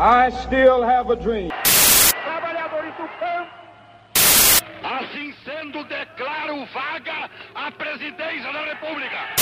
[0.00, 1.50] I still have a dream.
[2.22, 3.50] Trabalhadores do campo.
[4.84, 9.37] Assim sendo, declaro vaga a presidência da República.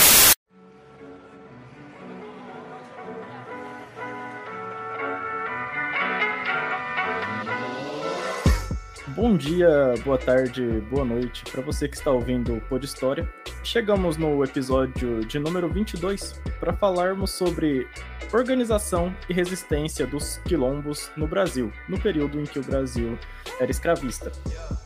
[9.16, 13.26] Bom dia, boa tarde, boa noite para você que está ouvindo o Pod História.
[13.64, 17.88] Chegamos no episódio de número 22 para falarmos sobre
[18.30, 23.18] organização e resistência dos quilombos no Brasil, no período em que o Brasil
[23.58, 24.30] era escravista.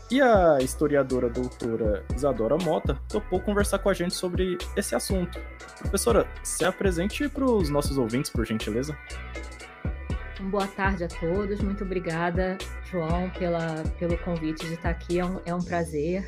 [0.09, 5.41] E a historiadora doutora Isadora Mota topou conversar com a gente sobre esse assunto.
[5.81, 8.97] Professora, se apresente para os nossos ouvintes, por gentileza.
[10.49, 12.57] Boa tarde a todos, muito obrigada,
[12.91, 16.27] João, pela, pelo convite de estar aqui, é um, é um prazer.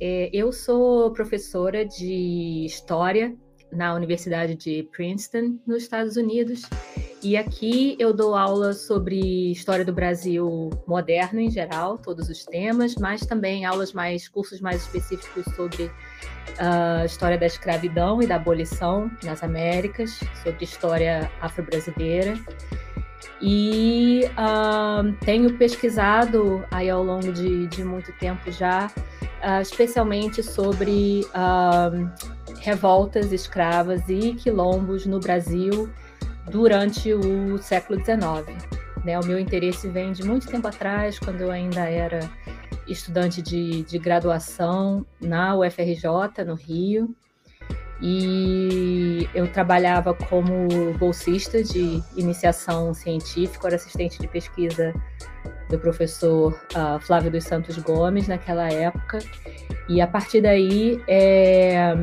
[0.00, 3.36] É, eu sou professora de História
[3.70, 6.62] na Universidade de Princeton, nos Estados Unidos,
[7.22, 12.94] e aqui eu dou aula sobre História do Brasil moderno em geral, todos os temas,
[12.96, 15.90] mas também aulas mais, cursos mais específicos sobre
[16.58, 22.34] a uh, história da escravidão e da abolição nas Américas, sobre história afro-brasileira.
[23.42, 31.26] E uh, tenho pesquisado aí ao longo de, de muito tempo já, uh, especialmente sobre
[31.34, 32.08] uh,
[32.60, 35.90] revoltas escravas e quilombos no Brasil
[36.48, 38.56] durante o século XIX.
[39.04, 39.18] Né?
[39.18, 42.30] O meu interesse vem de muito tempo atrás, quando eu ainda era
[42.86, 47.12] estudante de, de graduação na UFRJ, no Rio
[48.02, 54.92] e eu trabalhava como bolsista de iniciação científica, era assistente de pesquisa
[55.70, 59.20] do professor uh, Flávio dos Santos Gomes naquela época,
[59.88, 61.94] e a partir daí é,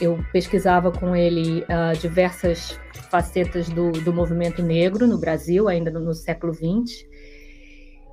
[0.00, 2.78] eu pesquisava com ele uh, diversas
[3.10, 7.04] facetas do, do movimento negro no Brasil, ainda no, no século XX.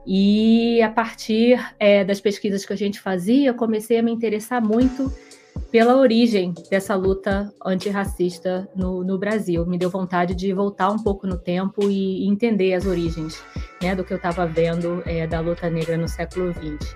[0.06, 5.14] E a partir é, das pesquisas que a gente fazia, comecei a me interessar muito
[5.74, 9.66] pela origem dessa luta antirracista no, no Brasil.
[9.66, 13.44] Me deu vontade de voltar um pouco no tempo e entender as origens
[13.82, 16.96] né, do que eu estava vendo é, da luta negra no século XX.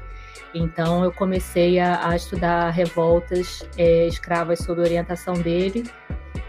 [0.54, 5.84] Então, eu comecei a, a estudar revoltas é, escravas sob orientação dele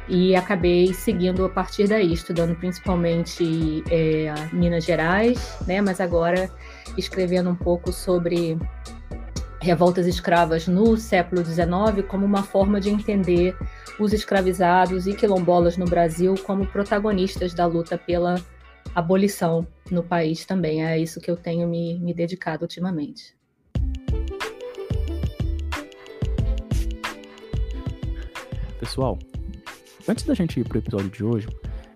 [0.06, 6.50] e acabei seguindo a partir daí, estudando principalmente é, Minas Gerais, né, mas agora
[6.94, 8.58] escrevendo um pouco sobre
[9.60, 13.56] revoltas escravas no século XIX como uma forma de entender
[13.98, 18.36] os escravizados e quilombolas no Brasil como protagonistas da luta pela
[18.94, 20.84] abolição no país também.
[20.84, 23.36] É isso que eu tenho me, me dedicado ultimamente.
[28.78, 29.18] Pessoal,
[30.08, 31.48] antes da gente ir para o episódio de hoje,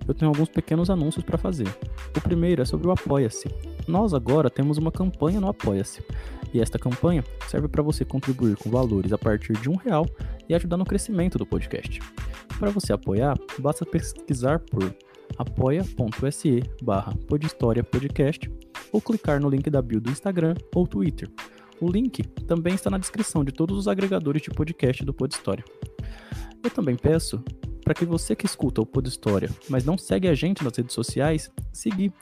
[0.06, 1.69] eu tenho alguns pequenos anúncios para fazer.
[2.17, 3.49] O primeiro é sobre o Apoia-se.
[3.87, 6.03] Nós agora temos uma campanha no Apoia-se.
[6.53, 10.07] E esta campanha serve para você contribuir com valores a partir de um real
[10.49, 12.01] e ajudar no crescimento do podcast.
[12.59, 14.95] Para você apoiar, basta pesquisar por
[15.39, 17.15] apoia.se barra
[17.91, 18.51] podcast
[18.93, 21.31] ou clicar no link da bio do Instagram ou Twitter.
[21.81, 25.65] O link também está na descrição de todos os agregadores de podcast do Pod História.
[26.63, 27.43] Eu também peço
[27.83, 30.95] para que você que escuta o Pod História, mas não segue a gente nas redes
[30.95, 32.13] sociais, seguir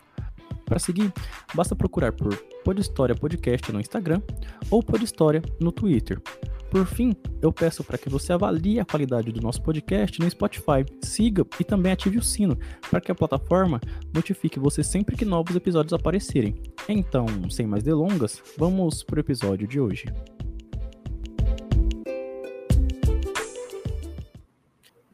[0.70, 1.12] para seguir,
[1.52, 2.32] basta procurar por
[2.64, 4.22] Pod História Podcast no Instagram
[4.70, 6.22] ou Pod História no Twitter.
[6.70, 10.86] Por fim, eu peço para que você avalie a qualidade do nosso podcast no Spotify,
[11.02, 12.56] siga e também ative o sino
[12.88, 13.80] para que a plataforma
[14.14, 16.54] notifique você sempre que novos episódios aparecerem.
[16.88, 20.06] Então, sem mais delongas, vamos para o episódio de hoje.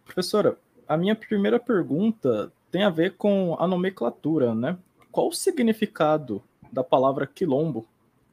[0.04, 4.76] Professora, a minha primeira pergunta tem a ver com a nomenclatura, né?
[5.16, 7.88] Qual o significado da palavra quilombo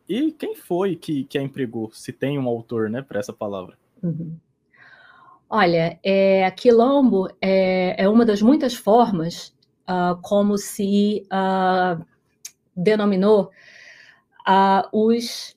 [0.08, 3.78] e quem foi que, que a empregou, se tem um autor né, para essa palavra.
[4.04, 4.36] Uhum.
[5.50, 9.56] Olha, é, quilombo é, é, uma das muitas formas
[9.90, 12.06] uh, como se uh,
[12.76, 13.50] denominou
[14.46, 15.56] uh, os,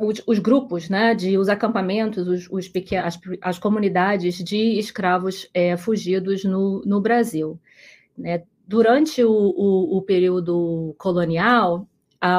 [0.00, 5.48] os, os, grupos, né, de, os acampamentos, os, os pequenos, as, as, comunidades de escravos
[5.54, 7.60] é, fugidos no, no Brasil.
[8.16, 8.44] Né?
[8.66, 11.86] Durante o, o, o, período colonial,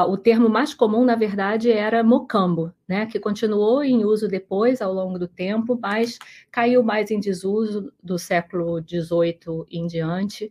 [0.08, 3.06] o termo mais comum, na verdade, era mocambo, né?
[3.06, 6.18] que continuou em uso depois, ao longo do tempo, mas
[6.50, 10.50] caiu mais em desuso do século XVIII em diante.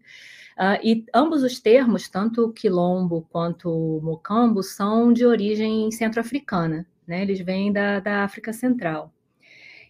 [0.57, 7.21] Uh, e ambos os termos, tanto quilombo quanto mocambo, são de origem centro-africana, né?
[7.21, 9.13] eles vêm da, da África Central.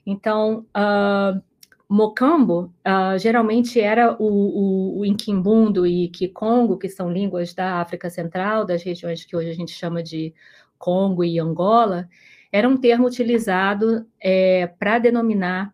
[0.03, 1.39] Então, uh,
[1.87, 8.09] Mocambo uh, geralmente era o, o, o Inquimbundo e Kikongo, que são línguas da África
[8.09, 10.33] Central, das regiões que hoje a gente chama de
[10.77, 12.09] Congo e Angola,
[12.51, 15.71] era um termo utilizado é, para denominar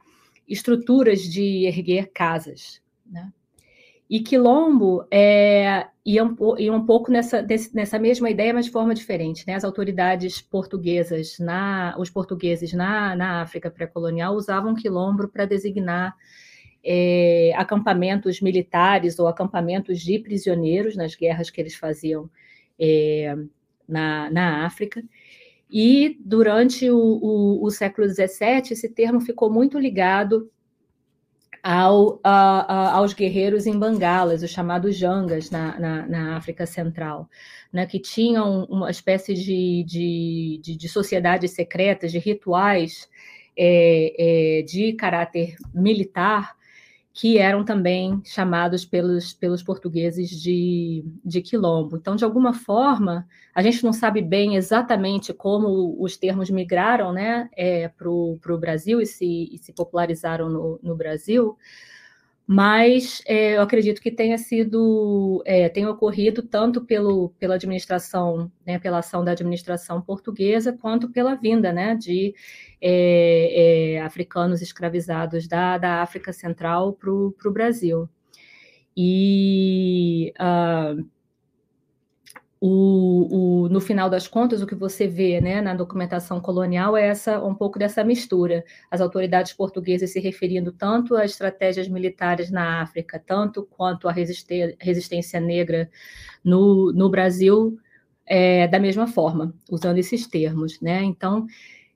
[0.47, 2.81] estruturas de erguer casas.
[3.05, 3.31] Né?
[4.11, 8.71] E quilombo é, ia, um, ia um pouco nessa, desse, nessa mesma ideia, mas de
[8.71, 9.47] forma diferente.
[9.47, 9.55] Né?
[9.55, 16.13] As autoridades portuguesas, na, os portugueses na, na África pré-colonial usavam quilombo para designar
[16.83, 22.29] é, acampamentos militares ou acampamentos de prisioneiros nas guerras que eles faziam
[22.77, 23.33] é,
[23.87, 25.01] na, na África.
[25.71, 30.51] E durante o, o, o século XVII, esse termo ficou muito ligado
[31.63, 37.29] ao, aos guerreiros em Bangalas, os chamados Jangas, na, na, na África Central,
[37.71, 43.07] né, que tinham uma espécie de, de, de, de sociedades secretas, de rituais
[43.55, 46.55] é, é, de caráter militar,
[47.13, 51.97] que eram também chamados pelos, pelos portugueses de, de quilombo.
[51.97, 57.49] Então, de alguma forma, a gente não sabe bem exatamente como os termos migraram né,
[57.55, 61.57] é, para o Brasil e se, e se popularizaram no, no Brasil,
[62.53, 68.77] mas é, eu acredito que tenha sido, é, tenha ocorrido tanto pelo, pela administração, né,
[68.77, 72.35] pela ação da administração portuguesa, quanto pela vinda né, de
[72.81, 78.09] é, é africanos escravizados da, da África Central para o Brasil.
[78.97, 81.07] E uh,
[82.63, 87.07] o, o, no final das contas, o que você vê né, na documentação colonial é
[87.07, 88.63] essa, um pouco dessa mistura.
[88.91, 95.39] As autoridades portuguesas se referindo tanto às estratégias militares na África, tanto quanto à resistência
[95.39, 95.89] negra
[96.43, 97.79] no, no Brasil,
[98.27, 100.79] é, da mesma forma, usando esses termos.
[100.79, 101.01] Né?
[101.01, 101.47] Então,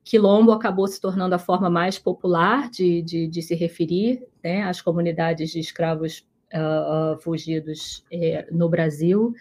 [0.04, 4.82] quilombo acabou se tornando a forma mais popular de, de, de se referir né, às
[4.82, 9.32] comunidades de escravos uh, uh, fugidos uh, no Brasil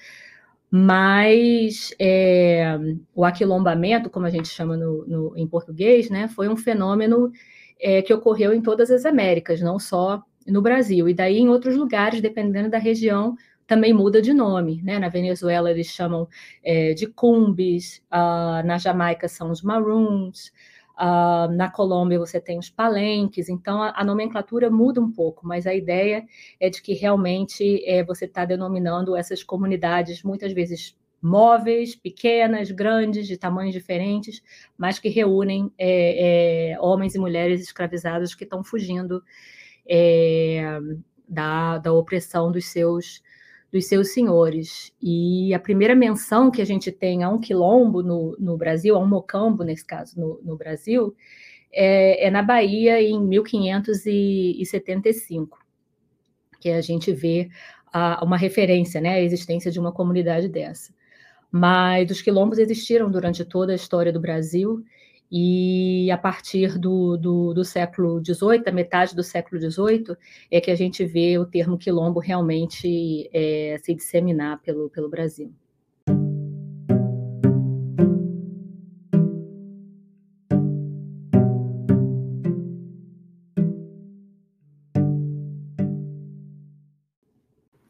[0.76, 2.76] mas é,
[3.14, 7.30] o aquilombamento, como a gente chama no, no, em português, né, foi um fenômeno
[7.80, 11.08] é, que ocorreu em todas as Américas, não só no Brasil.
[11.08, 13.36] E daí, em outros lugares, dependendo da região,
[13.68, 14.82] também muda de nome.
[14.82, 14.98] Né?
[14.98, 16.26] Na Venezuela, eles chamam
[16.64, 20.50] é, de cumbis, uh, na Jamaica são os maroons,
[20.96, 25.66] Uh, na Colômbia você tem os palenques, então a, a, nomenclatura muda um pouco, mas
[25.66, 26.24] a ideia
[26.60, 33.26] é de que realmente é, você está denominando essas comunidades muitas vezes móveis, pequenas, grandes,
[33.26, 34.40] de tamanhos diferentes,
[34.78, 39.20] mas que reúnem é, é, homens e mulheres escravizados que estão fugindo
[41.28, 43.20] da, da opressão dos seus
[43.74, 44.92] dos seus senhores.
[45.02, 49.00] E a primeira menção que a gente tem a um quilombo no, no Brasil, a
[49.00, 51.12] um mocambo, nesse caso, no, no Brasil,
[51.72, 55.58] é, é, na Bahia em 1575,
[56.60, 57.48] que a gente vê
[57.92, 60.94] a, uma referência né, à existência de uma comunidade dessa.
[61.50, 64.84] Mas os quilombos existiram durante toda a história do Brasil
[65.30, 70.16] e a partir do, do, do, século XVIII, da metade do século XVIII,
[70.50, 75.52] é que a gente vê o termo quilombo realmente é, se disseminar pelo, pelo Brasil.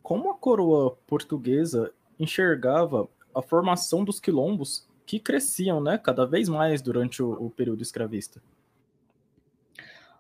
[0.03, 6.81] Como a coroa portuguesa enxergava a formação dos quilombos que cresciam, né, cada vez mais
[6.81, 8.43] durante o, o período escravista.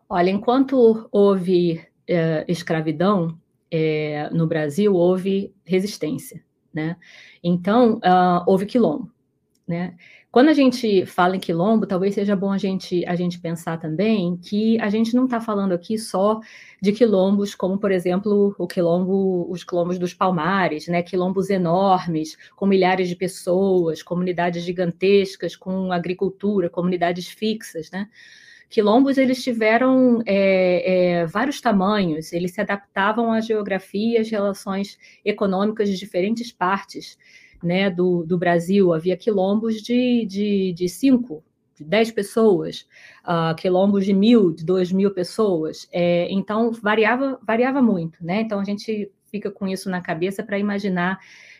[0.08, 3.38] Olha, enquanto houve é, escravidão
[3.70, 6.96] é, no Brasil, houve resistência, né?
[7.42, 9.10] Então, uh, houve quilombo,
[9.66, 9.94] né?
[10.30, 14.36] Quando a gente fala em quilombo, talvez seja bom a gente, a gente pensar também
[14.36, 16.40] que a gente não está falando aqui só
[16.82, 21.02] de quilombos, como, por exemplo, o quilombo, os quilombos dos Palmares, né?
[21.02, 27.90] quilombos enormes, com milhares de pessoas, comunidades gigantescas, com agricultura, comunidades fixas.
[27.90, 28.08] Né?
[28.68, 35.88] Quilombos, eles tiveram é, é, vários tamanhos, eles se adaptavam à geografia, às relações econômicas
[35.88, 37.16] de diferentes partes
[37.64, 41.42] né, do, do Brasil, havia quilombos de, de, de cinco,
[41.76, 42.86] de dez pessoas,
[43.24, 45.88] uh, quilombos de mil, de dois mil pessoas.
[45.92, 48.24] É, então, variava, variava muito.
[48.24, 48.42] Né?
[48.42, 51.18] Então, a gente fica com isso na cabeça para imaginar,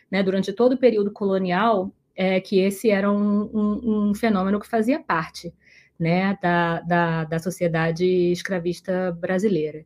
[0.09, 4.67] né, durante todo o período colonial, é, que esse era um, um, um fenômeno que
[4.67, 5.53] fazia parte
[5.99, 9.85] né, da, da, da sociedade escravista brasileira.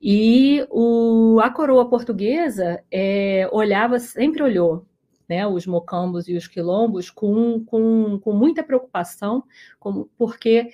[0.00, 4.86] E o, a coroa portuguesa é, olhava, sempre olhou
[5.30, 9.44] né, os mocambos e os quilombos com, com, com muita preocupação,
[9.78, 10.70] como, porque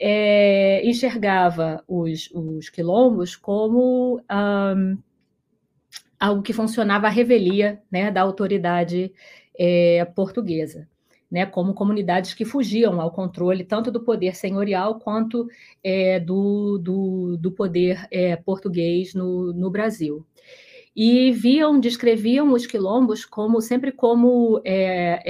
[0.00, 4.98] é, enxergava os, os, quilombos como um,
[6.18, 9.12] algo que funcionava a revelia né, da autoridade
[9.58, 10.88] é, portuguesa.
[11.30, 15.46] Né, como comunidades que fugiam ao controle tanto do poder senhorial quanto
[15.84, 20.24] é, do, do, do, poder é, português no, no Brasil
[21.00, 25.22] e viam, descreviam os quilombos como sempre como é,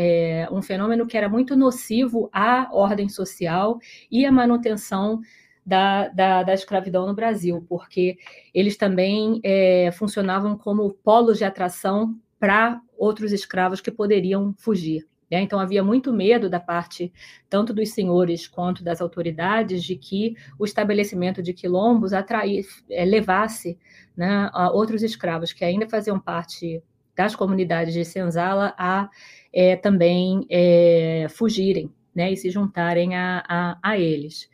[0.45, 3.79] é, um fenômeno que era muito nocivo à ordem social
[4.11, 5.21] e à manutenção
[5.67, 8.17] da, da, da escravidão no Brasil, porque
[8.55, 15.07] eles também é, funcionavam como polos de atração para outros escravos que poderiam fugir.
[15.31, 15.41] Né?
[15.43, 17.13] Então, havia muito medo da parte
[17.49, 23.79] tanto dos senhores quanto das autoridades de que o estabelecimento de quilombos atrair, é, levasse
[24.17, 26.83] né, outros escravos que ainda faziam parte
[27.15, 29.11] das comunidades de senzala a
[29.53, 34.49] é, também é, fugirem né, e se juntarem a, a, a eles.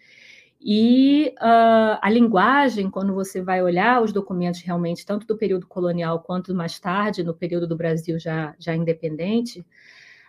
[0.66, 6.20] E uh, a linguagem, quando você vai olhar os documentos realmente, tanto do período colonial
[6.20, 9.62] quanto mais tarde, no período do Brasil já, já independente,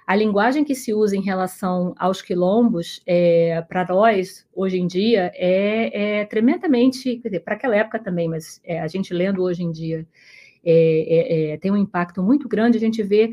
[0.05, 5.31] a linguagem que se usa em relação aos quilombos, é, para nós, hoje em dia,
[5.33, 10.05] é, é tremendamente, para aquela época também, mas é, a gente lendo hoje em dia
[10.63, 13.31] é, é, é, tem um impacto muito grande, a gente vê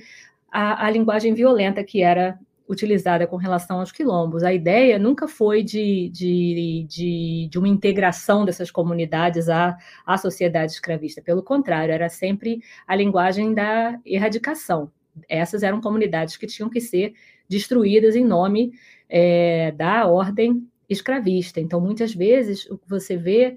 [0.51, 2.39] a, a linguagem violenta que era
[2.69, 4.43] utilizada com relação aos quilombos.
[4.43, 9.77] A ideia nunca foi de, de, de, de, uma integração dessas comunidades à,
[10.07, 11.21] à sociedade escravista.
[11.21, 14.91] Pelo contrário, era sempre a linguagem da erradicação
[15.29, 17.15] essas eram comunidades que tinham que ser
[17.49, 18.73] destruídas em nome
[19.09, 21.61] é, da ordem escravista.
[21.61, 23.57] Então, muitas vezes, o que você vê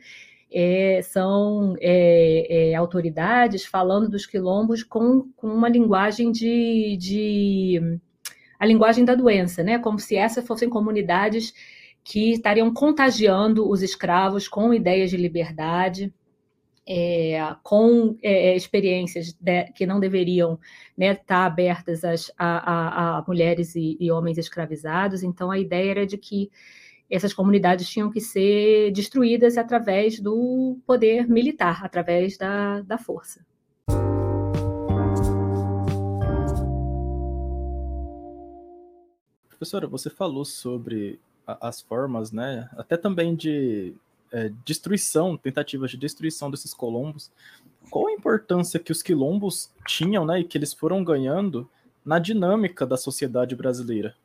[0.51, 8.00] é, são é, é, autoridades falando dos quilombos com, com uma linguagem de, de,
[8.59, 9.79] a linguagem da doença, né?
[9.79, 11.53] Como se essas fossem comunidades
[12.03, 16.13] que estariam contagiando os escravos com ideias de liberdade
[16.88, 20.60] é, com é, experiências de, que não deveriam
[20.96, 25.24] né, estar tá abertas às, a, a, a mulheres e, e, homens escravizados.
[25.24, 26.51] Então, a ideia era de que
[27.10, 33.46] essas comunidades tinham que ser destruídas através do poder militar, através da, da força.
[39.50, 43.94] Professora, você falou sobre as formas, né, até também de
[44.32, 47.32] é, destruição, tentativas de destruição desses colombos.
[47.89, 51.70] Qual a importância que os quilombos tinham, né, e que eles foram ganhando
[52.03, 54.15] na dinâmica da sociedade brasileira?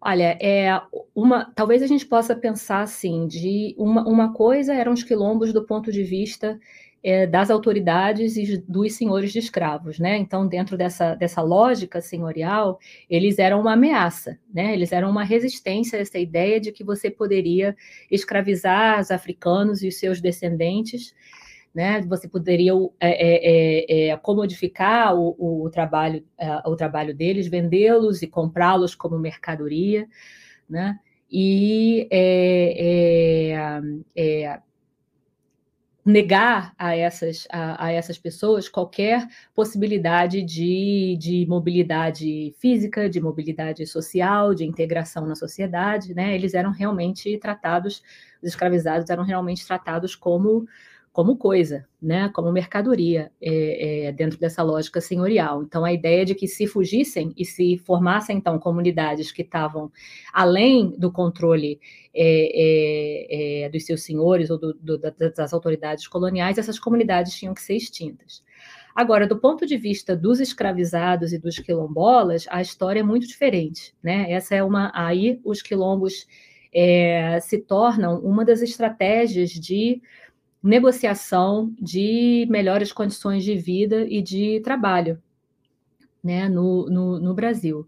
[0.00, 0.82] Olha, é
[1.14, 5.64] uma, talvez a gente possa pensar assim, de uma, uma coisa eram os quilombos do
[5.64, 6.60] ponto de vista
[7.04, 10.16] é, das autoridades e dos senhores de escravos, né?
[10.16, 12.78] Então, dentro dessa, dessa lógica senhorial,
[13.10, 14.72] eles eram uma ameaça, né?
[14.72, 17.76] Eles eram uma resistência a essa ideia de que você poderia
[18.10, 21.14] escravizar os africanos e os seus descendentes,
[21.74, 22.00] né?
[22.08, 26.24] Você poderia é, é, é, comodificar o, o trabalho,
[26.64, 30.08] o trabalho deles, vendê-los e comprá-los como mercadoria,
[30.66, 30.98] né?
[31.30, 33.52] E é,
[34.16, 34.60] é,
[36.04, 43.86] negar a essas, a, a, essas pessoas qualquer possibilidade de, de mobilidade física, de mobilidade
[43.86, 46.34] social, de integração na sociedade, né?
[46.34, 48.02] Eles eram realmente tratados,
[48.42, 50.66] os escravizados eram realmente tratados como
[51.14, 55.62] como coisa, né, como mercadoria é, é, dentro dessa lógica senhorial.
[55.62, 59.92] Então, a ideia de que se fugissem e se formassem então comunidades que estavam
[60.32, 61.78] além do controle
[62.12, 67.54] é, é, é dos seus senhores ou do, do, das autoridades coloniais, essas comunidades tinham
[67.54, 68.42] que ser extintas.
[68.92, 73.94] Agora, do ponto de vista dos escravizados e dos quilombolas, a história é muito diferente,
[74.02, 74.32] né?
[74.32, 76.26] Essa é uma aí os quilombos
[76.74, 80.02] é, se tornam uma das estratégias de
[80.64, 85.22] negociação de melhores condições de vida e de trabalho
[86.22, 87.86] né, no, no, no Brasil.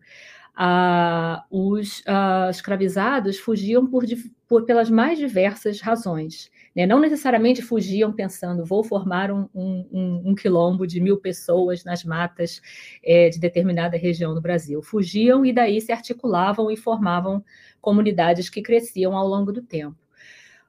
[0.55, 4.05] Ah, os ah, escravizados fugiam por,
[4.47, 6.51] por, pelas mais diversas razões.
[6.75, 6.87] Né?
[6.87, 12.61] Não necessariamente fugiam pensando, vou formar um, um, um quilombo de mil pessoas nas matas
[13.03, 14.83] é, de determinada região do Brasil.
[14.83, 17.43] Fugiam e daí se articulavam e formavam
[17.81, 20.06] comunidades que cresciam ao longo do tempo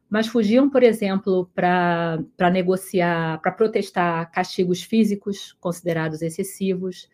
[0.09, 7.09] mas fugiam, por exemplo, para negociar, para protestar castigos físicos considerados excessivos,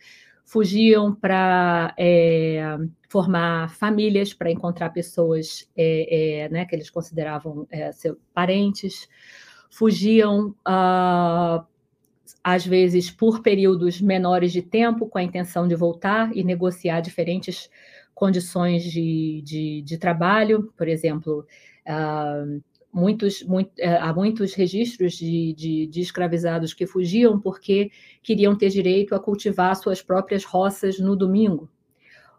[0.46, 2.78] fugiam para é,
[3.10, 9.08] formar famílias, para encontrar pessoas é, é, né, que eles consideravam é, seus parentes,
[9.72, 11.66] fugiam, uh,
[12.44, 17.70] às vezes, por períodos menores de tempo, com a intenção de voltar e negociar diferentes
[18.14, 21.48] condições de, de, de trabalho, por exemplo,
[21.88, 22.62] uh,
[22.94, 28.70] muitos, muito, uh, há muitos registros de, de, de, escravizados que fugiam porque queriam ter
[28.70, 31.70] direito a cultivar suas próprias roças no domingo,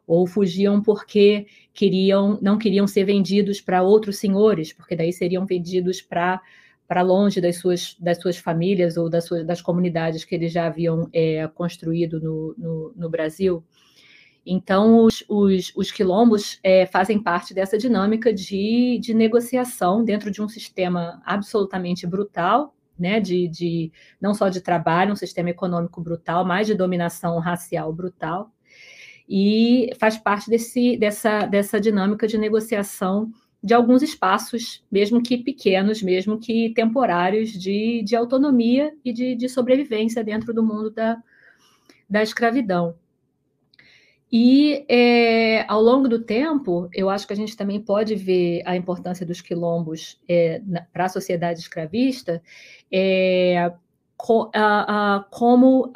[0.06, 6.00] ou fugiam porque queriam não queriam ser vendidos para outros senhores, porque daí seriam vendidos
[6.00, 6.40] para
[6.86, 10.66] para longe das suas, das suas famílias ou das, suas, das comunidades que eles já
[10.66, 13.64] haviam é, construído no, no, no Brasil.
[14.46, 20.42] Então, os, os, os quilombos é, fazem parte dessa dinâmica de, de negociação dentro de
[20.42, 26.44] um sistema absolutamente brutal, né, de, de não só de trabalho, um sistema econômico brutal,
[26.44, 28.52] mas de dominação racial brutal,
[29.28, 33.32] e faz parte desse, dessa, dessa dinâmica de negociação
[33.62, 39.48] de alguns espaços, mesmo que pequenos, mesmo que temporários, de, de autonomia e de, de
[39.48, 41.16] sobrevivência dentro do mundo da,
[42.08, 42.94] da escravidão.
[44.36, 48.74] E é, ao longo do tempo, eu acho que a gente também pode ver a
[48.74, 50.60] importância dos quilombos é,
[50.92, 52.42] para a sociedade escravista
[52.90, 53.72] é,
[54.16, 54.50] co,
[55.30, 55.92] como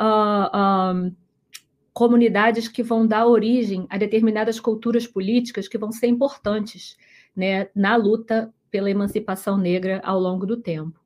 [1.93, 6.97] comunidades que vão dar origem a determinadas culturas políticas que vão ser importantes
[7.35, 11.01] né, na luta pela emancipação negra ao longo do tempo.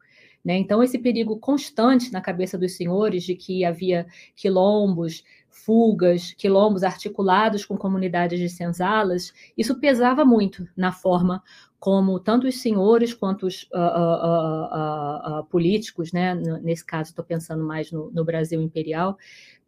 [0.44, 0.58] Né?
[0.58, 5.22] Então, esse perigo constante na cabeça dos senhores de que havia quilombos,
[5.52, 11.42] fugas, quilombos articulados com comunidades de senzalas, isso pesava muito na forma
[11.78, 17.64] como tanto os senhores quanto os uh, uh, uh, políticos, né, nesse caso estou pensando
[17.64, 19.18] mais no, no, Brasil imperial,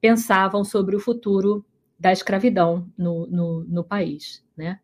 [0.01, 1.65] pensavam sobre o futuro
[1.99, 4.45] da escravidão no, no, no país.
[4.57, 4.79] Né?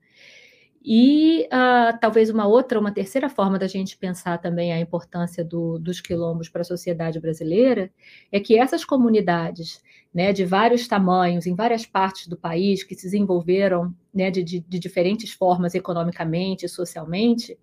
[0.82, 5.78] E uh, talvez uma outra, uma terceira forma da gente pensar também a importância do,
[5.78, 7.90] dos quilombos para a sociedade brasileira
[8.32, 9.82] é que essas comunidades
[10.12, 14.60] né, de vários tamanhos, em várias partes do país, que se desenvolveram né, de, de,
[14.60, 17.58] de diferentes formas economicamente e socialmente,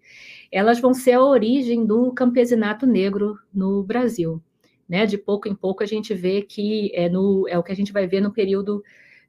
[0.52, 4.42] elas vão ser a origem do campesinato negro no Brasil.
[4.88, 5.08] Né?
[5.08, 7.92] De pouco em pouco a gente vê que é, no, é o que a gente
[7.92, 8.84] vai ver no período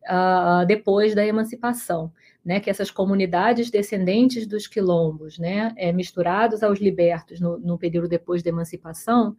[0.04, 2.12] uh, depois da emancipação
[2.48, 8.08] né, que essas comunidades descendentes dos quilombos, né, é, misturados aos libertos no, no, período
[8.08, 9.37] depois da emancipação,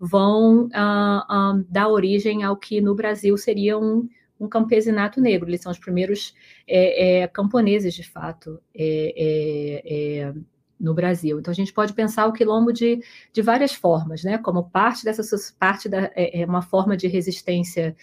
[0.00, 4.08] vão ah, ah, dar origem ao que no Brasil seria um,
[4.40, 5.50] um campesinato negro.
[5.50, 6.34] Eles são os primeiros
[6.66, 9.82] é, é, camponeses, de fato, é, é,
[10.24, 10.34] é,
[10.80, 11.38] no Brasil.
[11.38, 13.02] Então a gente pode pensar o quilombo de,
[13.34, 14.38] de várias formas, né?
[14.38, 15.22] Como parte dessa
[15.58, 17.94] parte da é, uma forma de resistência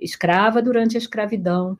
[0.00, 1.78] escrava durante a escravidão,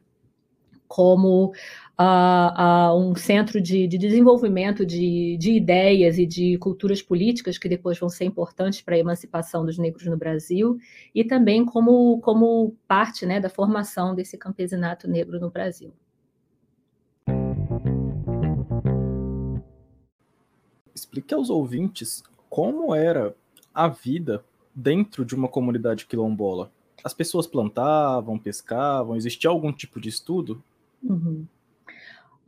[0.91, 1.53] como
[2.01, 7.69] uh, uh, um centro de, de desenvolvimento de, de, ideias e de culturas políticas que
[7.69, 10.79] depois vão ser importantes para a emancipação dos negros no Brasil,
[11.15, 15.93] e também como, como parte né, da formação desse campesinato negro no Brasil.
[20.95, 23.35] Explique aos ouvintes como era
[23.75, 24.43] a vida
[24.75, 26.71] dentro de uma comunidade quilombola.
[27.03, 30.63] As pessoas plantavam, pescavam, existia algum tipo de estudo?
[31.03, 31.47] Uhum.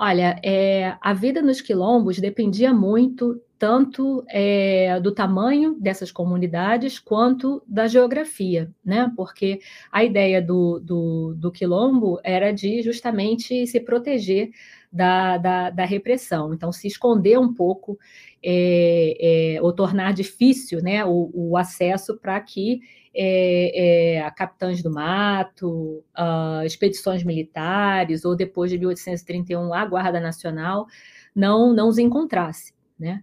[0.05, 7.63] Olha, é, a vida nos quilombos dependia muito tanto é, do tamanho dessas comunidades quanto
[7.69, 9.13] da geografia, né?
[9.17, 9.61] Porque
[9.93, 14.51] a ideia do, do, do quilombo era de justamente se proteger
[14.93, 17.99] da, da, da repressão, então se esconder um pouco
[18.45, 22.81] é, é ou tornar difícil né, o, o acesso para que
[23.15, 30.87] é, é, capitães do mato, uh, expedições militares, ou depois de 1831 a Guarda Nacional,
[31.35, 32.73] não, não os encontrasse.
[32.99, 33.23] Né?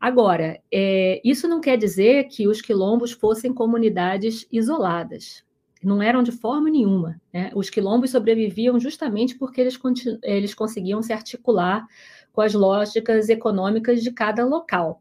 [0.00, 5.44] Agora, é, isso não quer dizer que os quilombos fossem comunidades isoladas.
[5.84, 7.20] Não eram de forma nenhuma.
[7.32, 7.50] Né?
[7.54, 9.78] Os quilombos sobreviviam justamente porque eles,
[10.22, 11.86] eles conseguiam se articular
[12.32, 15.00] com as lógicas econômicas de cada local.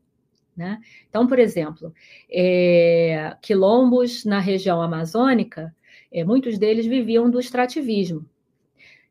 [0.55, 0.79] Né?
[1.09, 1.93] Então, por exemplo,
[2.31, 5.75] é, quilombos na região amazônica,
[6.11, 8.25] é, muitos deles viviam do extrativismo.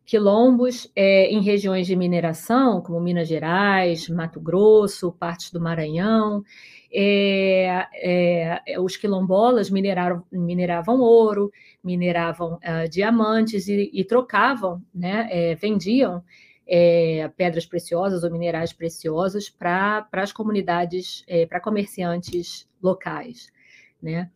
[0.05, 6.45] Quilombos é, em regiões de mineração, como Minas Gerais, Mato Grosso, partes do Maranhão,
[6.93, 11.51] é, é, os quilombolas mineraram, mineravam ouro,
[11.83, 16.23] mineravam uh, diamantes e, e trocavam, né, é, vendiam
[16.67, 23.51] é, pedras preciosas ou minerais preciosos para as comunidades, é, para comerciantes locais,
[24.01, 24.31] né?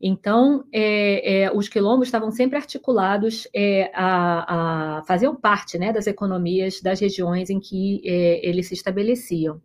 [0.00, 6.06] Então, é, é, os quilombos estavam sempre articulados é, a, a faziam parte né, das
[6.06, 9.60] economias das regiões em que é, eles se estabeleciam.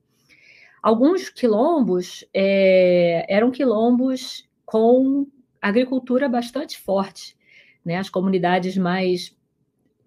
[0.84, 5.26] Alguns quilombos é, eram quilombos com
[5.62, 7.38] agricultura bastante forte.
[7.86, 7.96] Né?
[7.96, 9.34] As comunidades mais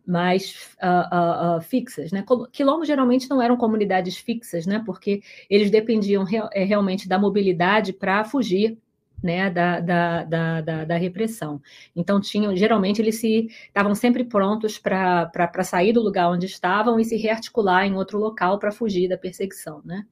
[0.06, 2.24] mais uh, uh, fixas, né?
[2.52, 4.80] Quilombos geralmente não eram comunidades fixas, né?
[4.86, 8.78] Porque eles dependiam é, realmente da mobilidade para fugir
[9.22, 11.60] né, da, da, da, da, da repressão.
[11.94, 17.04] Então, tinham, geralmente, eles se estavam sempre prontos para sair do lugar onde estavam e
[17.04, 19.82] se rearticular em outro local para fugir da perseguição.
[19.84, 20.06] Né?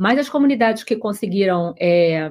[0.00, 2.30] Mas as comunidades que conseguiram é,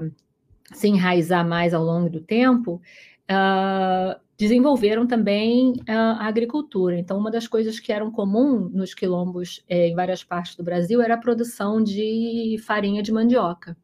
[0.73, 2.81] se enraizar mais ao longo do tempo
[3.29, 6.97] uh, desenvolveram também uh, a agricultura.
[6.97, 10.99] Então, uma das coisas que eram comum nos quilombos é, em várias partes do Brasil
[10.99, 13.77] era a produção de farinha de mandioca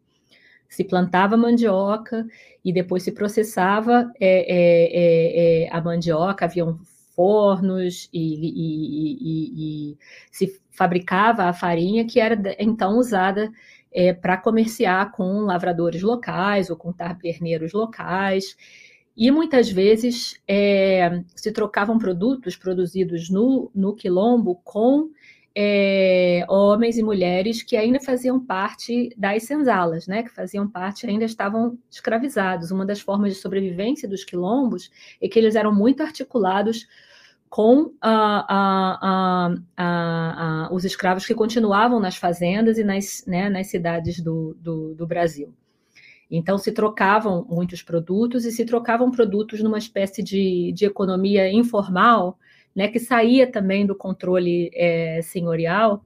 [0.68, 2.26] se plantava mandioca
[2.64, 6.80] e depois se processava é, é, é, é a mandioca, haviam
[7.16, 9.98] fornos e, e, e, e,
[10.32, 13.50] se fabricava a farinha que era então usada
[13.96, 18.58] é, para comerciar com lavradores locais ou com taberneiros locais.
[19.16, 25.10] E muitas vezes é, se trocavam produtos produzidos no, no quilombo com
[25.58, 31.24] é, homens e mulheres que ainda faziam parte das senzalas, né, que faziam parte, ainda
[31.24, 32.72] estavam escravizados.
[32.72, 36.86] Uma das formas de sobrevivência dos quilombos é que eles eram muito articulados
[37.56, 37.90] com
[40.70, 45.54] os escravos que continuavam nas fazendas e nas, né, nas cidades do, do, do Brasil.
[46.30, 52.38] Então, se trocavam muitos produtos e se trocavam produtos numa espécie de, de economia informal,
[52.76, 56.04] né, que saía também do controle é, senhorial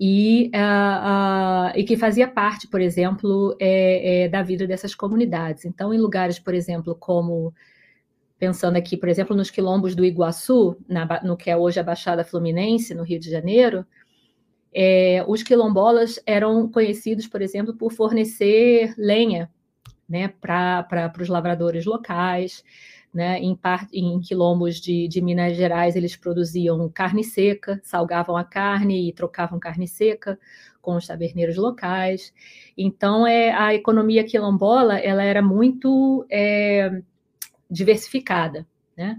[0.00, 5.64] e, uh, uh, e, que fazia parte, por exemplo, é, é, da vida dessas comunidades.
[5.66, 7.54] Então, em lugares, por exemplo, como
[8.38, 12.24] pensando aqui, por exemplo, nos quilombos do Iguaçu, na, no que é hoje a Baixada
[12.24, 13.86] Fluminense, no Rio de Janeiro,
[14.74, 19.50] é, os quilombolas eram conhecidos, por exemplo, por fornecer lenha
[20.08, 22.62] né, para os lavradores locais.
[23.12, 23.40] Né?
[23.40, 23.58] Em,
[23.94, 29.58] em quilombos de, de, Minas Gerais, eles produziam carne seca, salgavam a carne e trocavam
[29.58, 30.38] carne seca
[30.82, 32.34] com os taberneiros locais.
[32.76, 37.00] Então, é, a economia quilombola ela era muito é,
[37.70, 38.66] diversificada.
[38.96, 39.18] Né?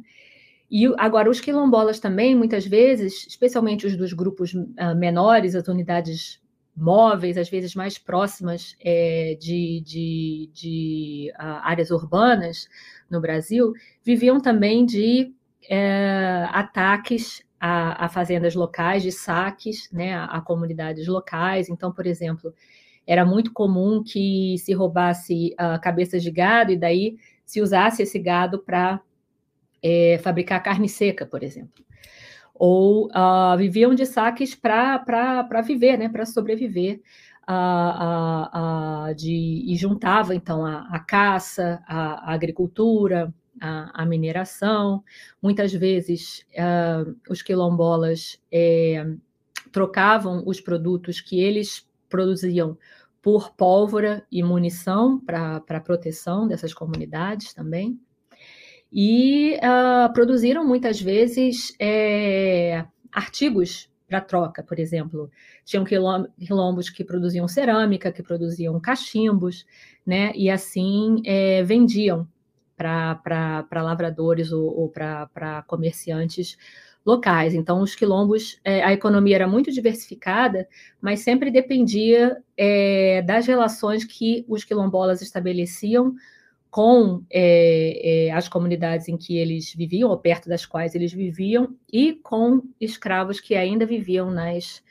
[0.69, 6.41] E agora, os quilombolas também, muitas vezes, especialmente os dos grupos uh, menores, as unidades
[6.75, 12.67] móveis, às vezes mais próximas é, de, de, de uh, áreas urbanas,
[13.09, 15.33] no Brasil, viviam também de
[15.69, 21.69] é, ataques a, a, fazendas locais, de saques né, a, a, comunidades locais.
[21.69, 22.53] Então, por exemplo,
[23.05, 28.19] era muito comum que se roubasse uh, cabeças de gado e daí se usasse esse
[28.19, 29.01] gado para
[29.81, 31.83] é, fabricar carne seca, por exemplo.
[32.53, 37.01] Ou uh, viviam de saques para viver, né, para sobreviver.
[37.49, 45.01] Uh, uh, de, e juntava então a, a caça, a, a agricultura, a, a, mineração.
[45.41, 49.05] Muitas vezes uh, os quilombolas é,
[49.71, 52.77] trocavam os produtos que eles produziam
[53.21, 57.99] por pólvora e munição para proteção dessas comunidades também.
[58.91, 65.29] E uh, produziram muitas vezes é, artigos para troca, por exemplo.
[65.65, 69.65] Tinham quilombos que produziam cerâmica, que produziam cachimbos,
[70.05, 70.31] né?
[70.35, 72.27] E assim é, vendiam
[72.77, 76.57] para lavradores ou, ou para comerciantes
[77.07, 77.53] locais.
[77.53, 80.67] Então, os quilombos, é, a economia era muito diversificada,
[80.99, 86.13] mas sempre dependia é, das relações que os quilombolas estabeleciam
[86.69, 91.73] com é, é, as comunidades em que eles viviam, ou perto das quais eles viviam,
[91.91, 94.83] e com escravos que ainda viviam nas,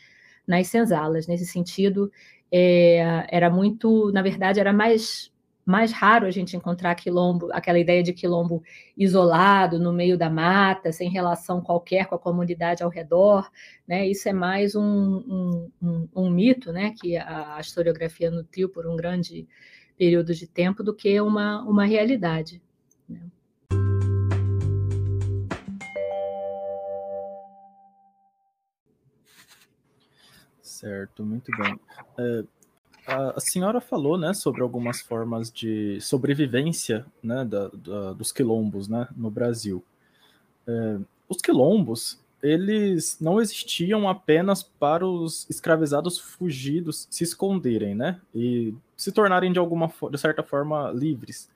[0.46, 1.26] nas senzalas.
[1.26, 2.10] Nesse sentido,
[2.50, 5.30] é, era muito, na verdade, era mais,
[5.66, 8.62] mais raro a gente encontrar quilombo, aquela ideia de quilombo
[8.96, 13.50] isolado, no meio da mata, sem relação qualquer com a comunidade ao redor.
[13.86, 14.06] Né?
[14.06, 16.94] Isso é mais um, um, um, um mito né?
[16.96, 19.48] que a historiografia nutriu por um grande
[19.98, 22.62] período de tempo do que uma, uma realidade.
[23.08, 23.20] Né?
[30.62, 31.80] Certo, muito bem.
[32.18, 32.44] É,
[33.06, 39.08] a, senhora falou, né, sobre algumas formas de sobrevivência, né, da, da, dos quilombos, né,
[39.16, 39.84] no Brasil.
[40.66, 48.20] É, os quilombos, eles não existiam apenas para os escravizados fugidos se esconderem, né?
[48.34, 51.48] E se tornarem de alguma de certa forma livres.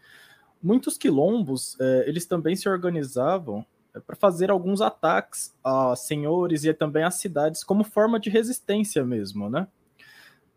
[0.63, 6.73] Muitos quilombos, é, eles também se organizavam é, para fazer alguns ataques a senhores e
[6.73, 9.67] também a cidades como forma de resistência mesmo, né?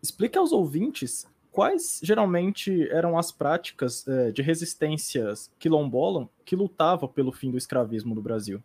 [0.04, 7.32] Explique aos ouvintes quais geralmente eram as práticas é, de resistências quilombola que lutavam pelo
[7.32, 8.62] fim do escravismo no Brasil.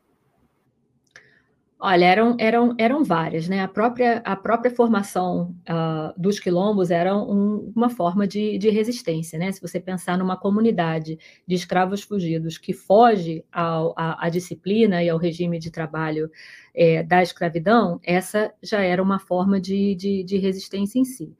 [1.81, 3.61] Olha, eram, eram, eram várias, né?
[3.61, 9.39] A própria, a própria formação uh, dos quilombos era um, uma forma de, de resistência,
[9.39, 9.49] né?
[9.53, 15.07] Se você pensar numa comunidade de escravos fugidos que foge ao, à, à disciplina e
[15.07, 16.29] ao regime de trabalho
[16.75, 21.33] é, da escravidão, essa já era uma forma de, de, de resistência em si.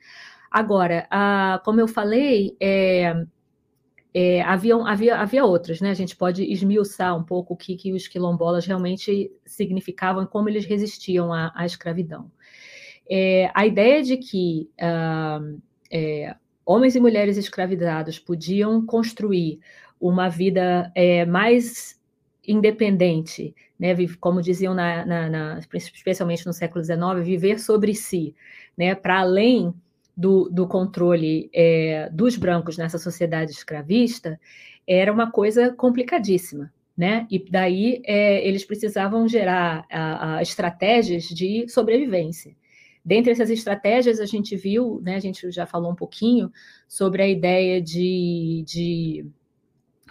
[0.50, 3.14] Agora, uh, como eu falei, é,
[4.14, 5.92] é, havia, havia, havia outras, né?
[5.92, 10.50] A gente pode esmiuçar um pouco o que, que os quilombolas realmente significavam e como
[10.50, 12.32] eles resistiam à, à escravidão.
[13.10, 15.60] É, a ideia de que uh,
[15.92, 19.60] é, homens e mulheres escravizados podiam construir
[20.00, 22.00] uma vida é, mais
[22.48, 23.96] independente, né?
[24.20, 28.36] como diziam, na, na, na, especialmente no século XIX, viver sobre si,
[28.78, 28.96] né?
[28.96, 29.74] para além
[30.20, 34.38] do, do controle é, dos brancos nessa sociedade escravista
[34.86, 36.74] era uma coisa complicadíssima.
[36.98, 37.26] Né?
[37.32, 42.54] E daí é, eles precisavam gerar a, a estratégias de sobrevivência.
[43.06, 46.52] Dentre essas estratégias, a gente viu, né, a gente já falou um pouquinho
[46.86, 49.26] sobre a ideia de, de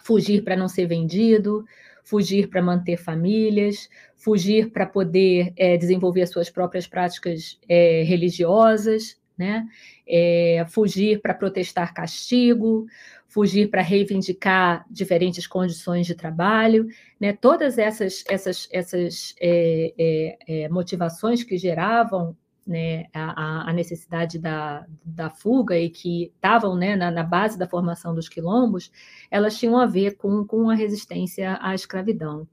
[0.02, 1.66] fugir para não ser vendido,
[2.02, 9.18] fugir para manter famílias, fugir para poder é, desenvolver as suas próprias práticas é, religiosas,
[9.38, 9.66] né?
[10.06, 12.86] É, fugir para protestar castigo,
[13.28, 16.88] fugir para reivindicar diferentes condições de trabalho,
[17.20, 17.32] né?
[17.32, 22.36] Todas essas essas essas é, é, é motivações que geravam
[22.68, 27.66] né, a, a, necessidade da, da fuga e que estavam né, na, na, base da
[27.66, 28.92] formação dos quilombos,
[29.30, 32.46] elas tinham a ver com, com a resistência à escravidão.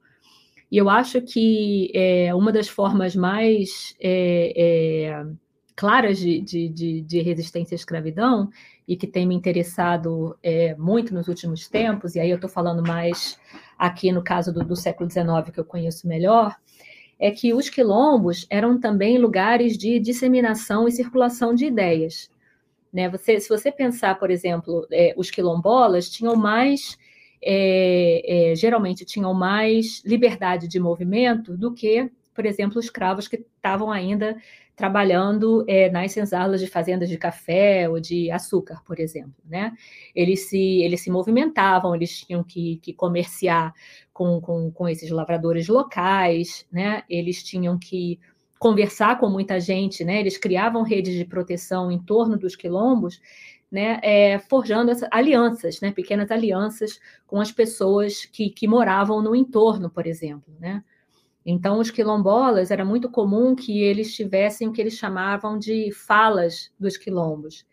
[0.71, 5.25] E eu acho que é, uma das formas mais é, é,
[5.75, 8.49] claras de, de, de, de, resistência à escravidão
[8.87, 12.81] e que tem me interessado é, muito nos últimos tempos, e aí eu estou falando
[12.81, 13.37] mais
[13.77, 16.55] aqui no caso do, do século XIX, que eu conheço melhor,
[17.19, 22.29] é que os quilombos eram também lugares de disseminação e circulação de ideias.
[22.91, 23.09] Né?
[23.09, 26.97] Você, se você pensar, por exemplo, é, os quilombolas tinham mais,
[27.41, 33.45] é, é, geralmente tinham mais liberdade de movimento do que, por exemplo, os escravos que
[33.57, 34.37] estavam ainda
[34.75, 39.35] trabalhando é, nas senzalas de fazendas de café ou de açúcar, por exemplo.
[39.45, 39.71] Né?
[40.13, 43.73] Eles, se, eles se movimentavam, eles tinham que, que comerciar
[44.11, 47.03] com, com, com esses lavradores locais, né?
[47.09, 48.19] eles tinham que
[48.59, 50.19] conversar com muita gente, né?
[50.19, 53.21] eles criavam redes de proteção em torno dos quilombos,
[53.71, 59.35] né, é, forjando essa, alianças, né, pequenas alianças com as pessoas que, que moravam no
[59.35, 60.53] entorno, por exemplo.
[60.59, 60.81] Né?
[61.45, 66.71] Então, os quilombolas, era muito comum que eles tivessem o que eles chamavam de falas
[66.79, 67.65] dos quilombos.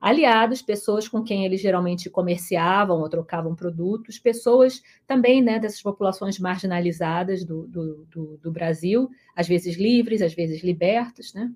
[0.00, 6.40] Aliados, pessoas com quem eles geralmente comerciavam ou trocavam produtos, pessoas também né, dessas populações
[6.40, 11.52] marginalizadas do, do, do, do Brasil, às vezes livres, às vezes libertos, né?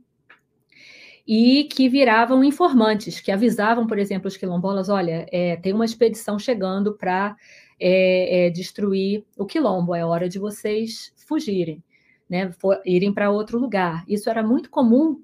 [1.26, 6.38] e que viravam informantes, que avisavam, por exemplo, os quilombolas: olha, é, tem uma expedição
[6.38, 7.36] chegando para
[7.78, 11.82] é, é, destruir o quilombo, é hora de vocês fugirem,
[12.28, 14.04] né, for, irem para outro lugar.
[14.08, 15.22] Isso era muito comum,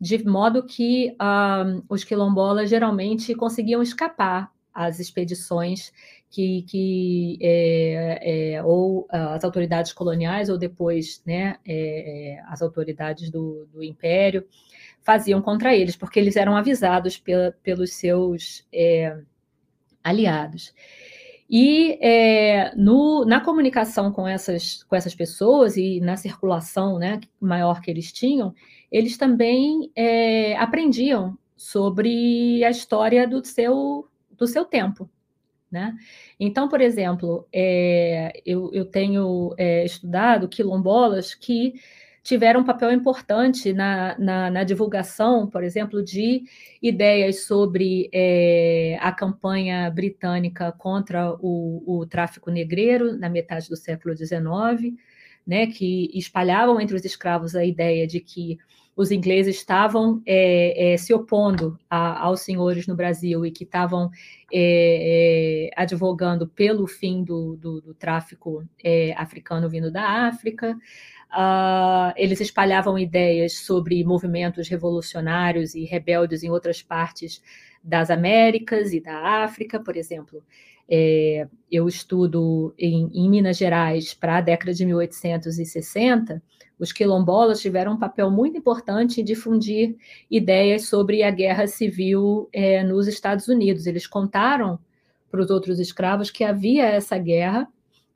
[0.00, 1.16] de modo que
[1.88, 5.92] os quilombolas geralmente conseguiam escapar às expedições
[6.34, 12.60] que, que é, é, ou uh, as autoridades coloniais ou depois né, é, é, as
[12.60, 14.44] autoridades do, do, império
[15.00, 18.66] faziam contra eles, porque eles eram avisados pela, pelos seus
[20.02, 20.74] aliados.
[21.48, 27.80] E é, no, na comunicação com essas, com essas pessoas e na circulação né, maior
[27.80, 28.54] que eles tinham,
[28.90, 35.08] eles também é, aprendiam sobre a história do seu, do seu tempo.
[35.70, 35.94] Né?
[36.38, 41.74] Então, por exemplo, é, eu, eu, tenho é, estudado quilombolas que
[42.24, 46.42] tiveram um papel importante na, na, na divulgação, por exemplo, de
[46.80, 54.16] ideias sobre é, a campanha britânica contra o, o tráfico negreiro na metade do século
[54.16, 54.94] XIX,
[55.46, 58.58] né, que espalhavam entre os escravos a ideia de que
[58.96, 64.10] os ingleses estavam é, é, se opondo a, aos senhores no Brasil e que estavam
[64.50, 70.78] é, é advogando pelo fim do, do, do tráfico é, africano vindo da África.
[71.34, 77.42] Uh, eles espalhavam ideias sobre movimentos revolucionários e rebeldes em outras partes
[77.82, 80.42] das Américas e da África, por exemplo.
[80.88, 86.42] É, eu estudo em, em Minas Gerais para a década de 1860.
[86.78, 89.96] Os quilombolas tiveram um papel muito importante em difundir
[90.30, 93.86] ideias sobre a guerra civil é, nos Estados Unidos.
[93.86, 94.78] Eles contaram
[95.30, 97.68] para os outros escravos que havia essa guerra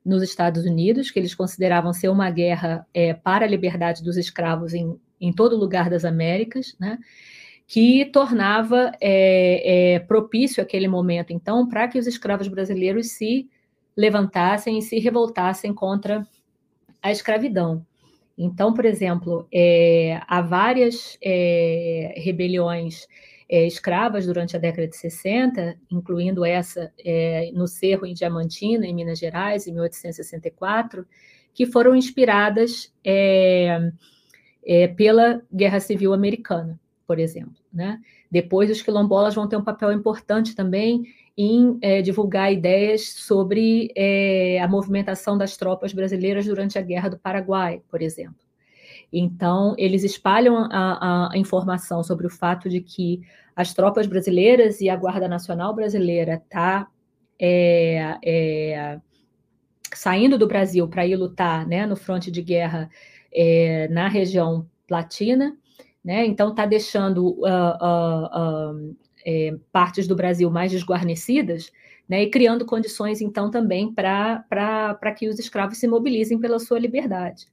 [0.05, 4.73] nos Estados Unidos, que eles consideravam ser uma guerra é, para a liberdade dos escravos
[4.73, 6.97] em, em todo lugar das Américas, né?
[7.67, 13.47] que tornava é, é, propício aquele momento, então, para que os escravos brasileiros se
[13.95, 16.25] levantassem e se revoltassem contra
[17.01, 17.85] a escravidão.
[18.35, 23.05] Então, por exemplo, é, há várias é, rebeliões
[23.49, 28.93] é, escravas durante a década de 60, incluindo essa é, no Cerro em Diamantina, em
[28.93, 31.05] Minas Gerais, em 1864,
[31.51, 33.91] que foram inspiradas é,
[34.63, 37.55] é, pela Guerra Civil Americana, por exemplo.
[37.73, 37.99] Né?
[38.31, 41.03] Depois, os quilombolas vão ter um papel importante também
[41.35, 47.17] em é, divulgar ideias sobre é, a movimentação das tropas brasileiras durante a Guerra do
[47.17, 48.48] Paraguai, por exemplo.
[49.11, 53.21] Então, eles espalham a, a, informação sobre o fato de que
[53.55, 56.87] as tropas brasileiras e a Guarda Nacional Brasileira está
[57.39, 58.99] é, é,
[59.93, 62.89] saindo do Brasil para ir lutar né, no fronte de guerra
[63.33, 65.55] é, na região latina,
[66.03, 66.25] né?
[66.25, 71.71] Então está deixando uh, uh, uh, partes do Brasil mais desguarnecidas,
[72.07, 72.23] né?
[72.23, 77.47] E criando condições então também para que os escravos se mobilizem pela sua liberdade.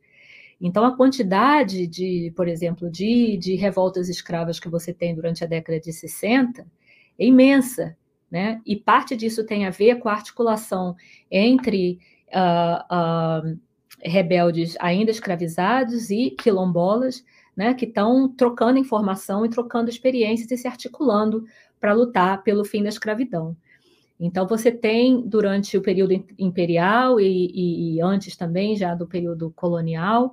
[0.60, 5.46] Então, a quantidade de, por exemplo, de, de revoltas escravas que você tem durante a
[5.46, 6.66] década de 60
[7.18, 7.96] é imensa,
[8.30, 8.60] né?
[8.64, 10.96] E parte disso tem a ver com a articulação
[11.30, 13.58] entre uh, uh,
[14.02, 17.24] rebeldes ainda escravizados e quilombolas,
[17.56, 21.44] né, que estão trocando informação e trocando experiências e se articulando
[21.80, 23.56] para lutar pelo fim da escravidão.
[24.18, 29.52] Então, você tem, durante o período imperial e, e, e antes também, já do período
[29.54, 30.32] colonial,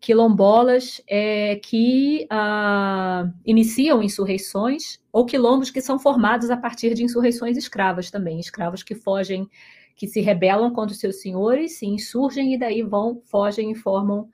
[0.00, 7.56] quilombolas é, que ah, iniciam insurreições, ou quilombos que são formados a partir de insurreições
[7.56, 9.48] escravas também, escravos que fogem,
[9.96, 14.28] que se rebelam contra os seus senhores, se insurgem e daí vão, fogem e formam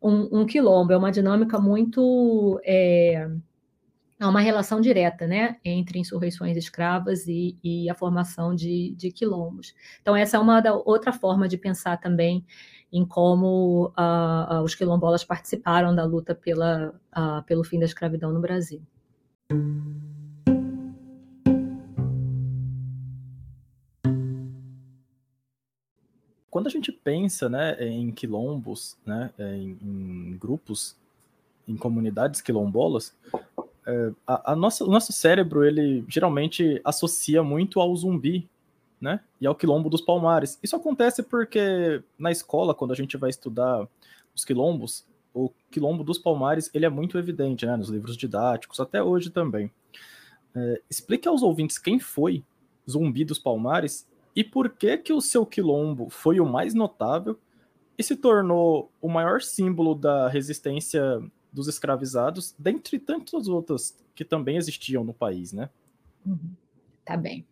[0.00, 0.92] um, um quilombo.
[0.92, 2.60] É uma dinâmica muito.
[2.64, 3.28] É,
[4.20, 9.74] há uma relação direta né, entre insurreições escravas e, e a formação de, de, quilombos.
[10.00, 12.44] Então, essa é uma da, outra forma de pensar também
[12.92, 18.40] em como uh, os quilombolas participaram da luta pela, uh, pelo fim da escravidão no
[18.40, 18.82] Brasil.
[26.50, 30.96] Quando a gente pensa né, em quilombos, né, em, em grupos,
[31.68, 33.14] em comunidades quilombolas,
[33.88, 38.46] é, a, a, nossa, o nosso cérebro ele geralmente associa muito ao zumbi,
[39.00, 39.20] né?
[39.40, 40.58] E ao quilombo dos palmares.
[40.62, 43.88] Isso acontece porque na escola, quando a gente vai estudar
[44.34, 47.76] os quilombos, o quilombo dos palmares ele é muito evidente, né?
[47.78, 49.70] Nos livros didáticos, até hoje também.
[50.54, 52.44] É, explique aos ouvintes quem foi
[52.88, 57.38] Zumbi dos Palmares e por que que o seu quilombo foi o mais notável
[57.96, 64.56] e se tornou o maior símbolo da resistência dos escravizados, dentre tantas outras que também
[64.56, 65.68] existiam no país, né?
[66.26, 66.52] Uhum.
[67.04, 67.46] Tá bem.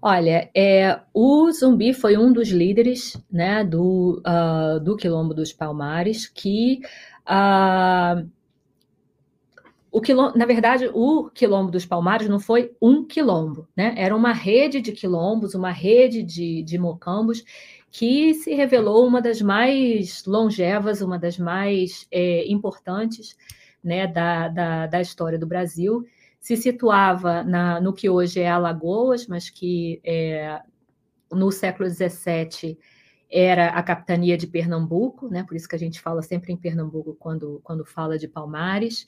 [0.00, 6.26] Olha, é, o Zumbi foi um dos líderes né, do, uh, do Quilombo dos Palmares,
[6.26, 6.80] que
[7.26, 8.28] uh,
[9.90, 13.94] o quilombo, na verdade, o Quilombo dos Palmares não foi um quilombo, né?
[13.96, 17.44] Era uma rede de quilombos, uma rede de, de mocambos
[17.94, 23.36] que se revelou uma das mais longevas, uma das mais é, importantes
[23.84, 26.04] né, da, da, da, história do Brasil.
[26.40, 30.60] Se situava na, no que hoje é Alagoas, mas que é,
[31.30, 32.76] no século XVII
[33.30, 37.14] era a capitania de Pernambuco, né, por isso que a gente fala sempre em Pernambuco
[37.14, 39.06] quando, quando fala de Palmares.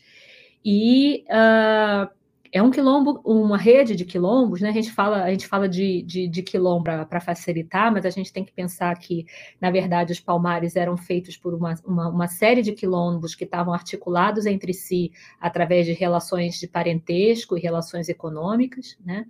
[0.64, 2.09] E uh,
[2.57, 4.71] é um quilombo, uma rede de quilombos, né?
[4.71, 8.33] A gente fala, a gente fala de, de, de quilombo para facilitar, mas a gente
[8.33, 9.27] tem que pensar que,
[9.61, 13.75] na verdade, os palmares eram feitos por uma, uma, uma série de quilombos que estavam
[13.75, 19.27] articulados entre si através de relações de parentesco e relações econômicas, né?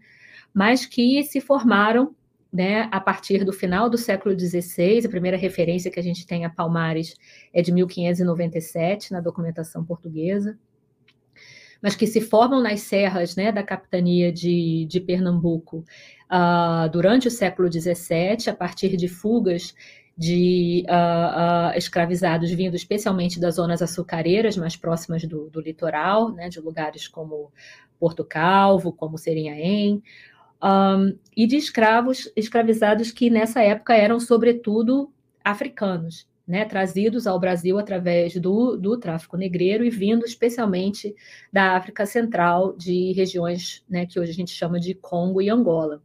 [0.55, 2.15] Mas que se formaram
[2.53, 6.45] né, a partir do final do século XVI, a primeira referência que a gente tem
[6.45, 7.17] a Palmares
[7.53, 10.57] é de 1597, na documentação portuguesa,
[11.83, 15.85] mas que se formam nas serras né, da capitania de, de Pernambuco
[16.31, 19.75] uh, durante o século XVII, a partir de fugas
[20.17, 26.49] de uh, uh, escravizados vindo especialmente das zonas açucareiras mais próximas do, do litoral, né,
[26.49, 27.53] de lugares como
[27.99, 30.03] Porto Calvo, como Serinhaém,
[30.63, 35.13] um, e de escravos escravizados que nessa época eram sobretudo
[35.45, 41.15] africanos né, trazidos ao Brasil através do, do tráfico negreiro e vindo especialmente
[41.53, 46.01] da África Central, de regiões né, que hoje a gente chama de Congo e Angola.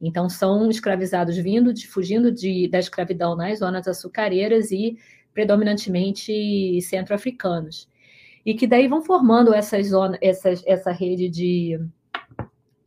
[0.00, 4.96] Então, são escravizados vindo, de, fugindo de, da escravidão nas zonas açucareiras e
[5.34, 7.88] predominantemente centro-africanos.
[8.46, 11.78] E que daí vão formando essa, zona, essa, essa rede de,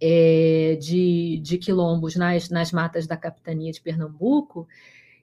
[0.02, 4.68] é, de, de quilombos nas, nas matas da capitania de Pernambuco,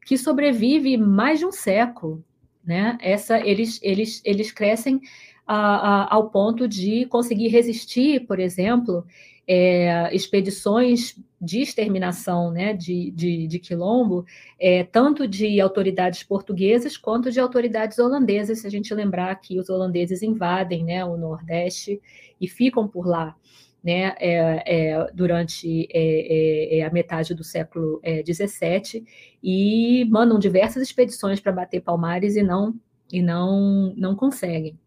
[0.05, 2.25] que sobrevive mais de um século.
[2.65, 2.99] Né?
[3.01, 5.01] Essa, eles, eles, eles crescem
[5.47, 9.05] a, a, ao ponto de conseguir resistir, por exemplo,
[9.53, 14.25] é, expedições de exterminação né, de, de, de quilombo,
[14.61, 19.69] é, tanto de autoridades portuguesas quanto de autoridades holandesas, se a gente lembrar que os
[19.69, 22.01] holandeses invadem né, o Nordeste
[22.41, 23.35] e ficam por lá.
[23.83, 29.03] Né, é, é, durante é, é, é a metade do século XVII
[29.43, 32.75] e mandam diversas expedições para bater Palmares e não
[33.11, 34.79] e não não conseguem.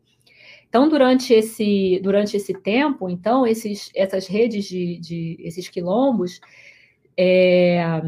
[0.73, 6.39] Então, durante esse, durante esse tempo, então, esses, essas redes de, de esses quilombos
[7.15, 8.01] é,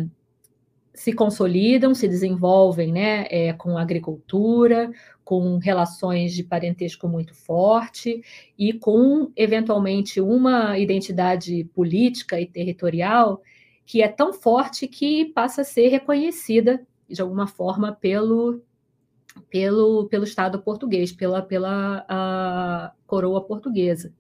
[0.92, 4.92] se consolidam, se desenvolvem né, é, com agricultura,
[5.26, 8.22] com relações de parentesco muito forte
[8.58, 13.42] e com, eventualmente, uma identidade política e territorial
[13.86, 18.62] que é tão forte que passa a ser reconhecida, de alguma forma, pelo,
[19.50, 24.14] pelo, pelo Estado português, pela, pela coroa portuguesa.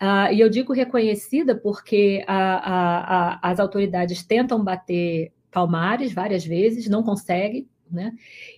[0.00, 6.44] Uh, e eu digo reconhecida porque a, a, a, as autoridades tentam bater Palmares várias
[6.44, 8.12] vezes, não conseguem, né?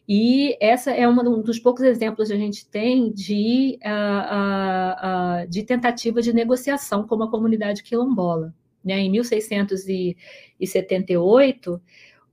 [0.09, 5.49] E essa é uma, um dos poucos exemplos que a gente tem de, uh, uh,
[5.49, 8.53] de tentativa de negociação com a comunidade quilombola.
[8.85, 8.99] Né?
[9.01, 11.81] Em 1678,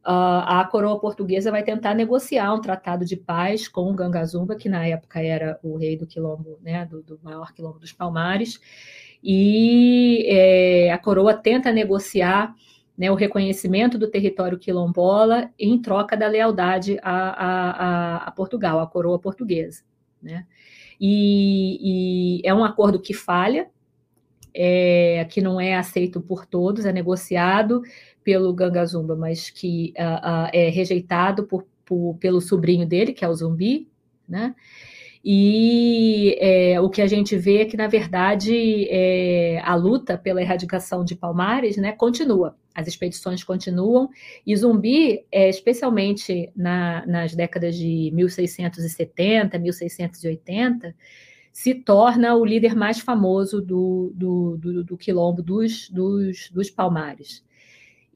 [0.04, 4.88] a coroa portuguesa vai tentar negociar um tratado de paz com o Gangazumba, que na
[4.88, 8.60] época era o rei do quilombo, né, do, do maior quilombo dos Palmares,
[9.24, 12.56] e é, a coroa tenta negociar
[13.00, 18.88] né, o reconhecimento do território quilombola em troca da lealdade a, a, a Portugal, a
[18.88, 19.84] coroa portuguesa.
[20.22, 20.46] Né?
[21.00, 23.70] E, e, é um acordo que falha,
[24.54, 27.82] é, que não é aceito por todos, é negociado
[28.22, 29.94] pelo Gangazumba, mas que
[30.52, 33.88] é rejeitado por, por, pelo sobrinho dele, que é o Zumbi,
[34.28, 34.54] né?
[35.24, 40.42] E é, o que a gente vê é que, na verdade, é, a luta pela
[40.42, 42.56] erradicação de Palmares né, continua.
[42.80, 44.10] As expedições continuam,
[44.46, 50.96] e Zumbi, é, especialmente na, nas décadas de 1670, 1680,
[51.52, 57.44] se torna o líder mais famoso do, do, do, do quilombo dos, dos, dos Palmares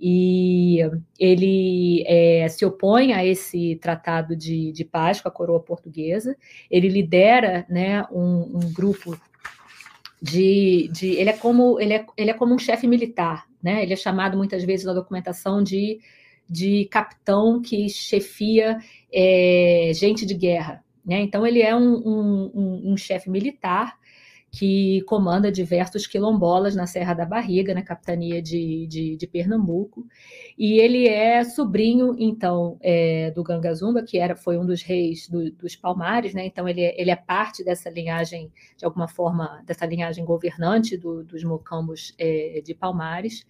[0.06, 0.80] e
[1.18, 6.36] ele é, se opõe a esse tratado de, de paz com a coroa portuguesa.
[6.70, 9.18] Ele lidera né, um, um grupo
[10.24, 13.84] de, de, ele é como ele é, ele é como um chefe militar, né?
[13.84, 16.00] Ele é chamado muitas vezes na documentação de,
[16.50, 18.78] de capitão que chefia
[19.14, 21.20] é, gente de guerra, né?
[21.20, 23.98] Então ele é um, um, um chefe militar
[24.54, 30.06] que comanda diversos quilombolas na Serra da Barriga, na capitania de, de, de Pernambuco.
[30.56, 35.52] E ele é sobrinho, então, é, do Gangazumba, que era, foi um dos reis do,
[35.54, 36.46] dos Palmares, né?
[36.46, 41.24] Então, ele é, ele é parte dessa linhagem, de alguma forma, dessa linhagem governante do,
[41.24, 43.44] dos mocambos é, de Palmares.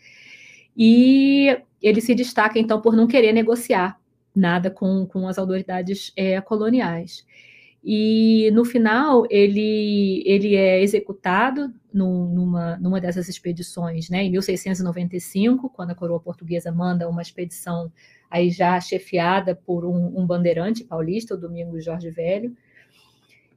[0.76, 4.00] E ele se destaca, então, por não querer negociar
[4.34, 7.26] nada com, com as autoridades é, coloniais.
[7.84, 15.70] E no final ele, ele é executado no, numa, numa dessas expedições, né, em 1695,
[15.70, 17.92] quando a coroa portuguesa manda uma expedição
[18.32, 22.56] aí já chefiada por um, um bandeirante paulista, o Domingos Jorge Velho,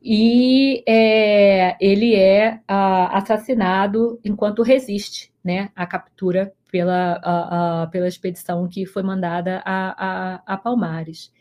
[0.02, 8.08] e é, ele é a, assassinado enquanto resiste né, à captura pela, a, a, pela
[8.08, 11.32] expedição que foi mandada a, a Palmares.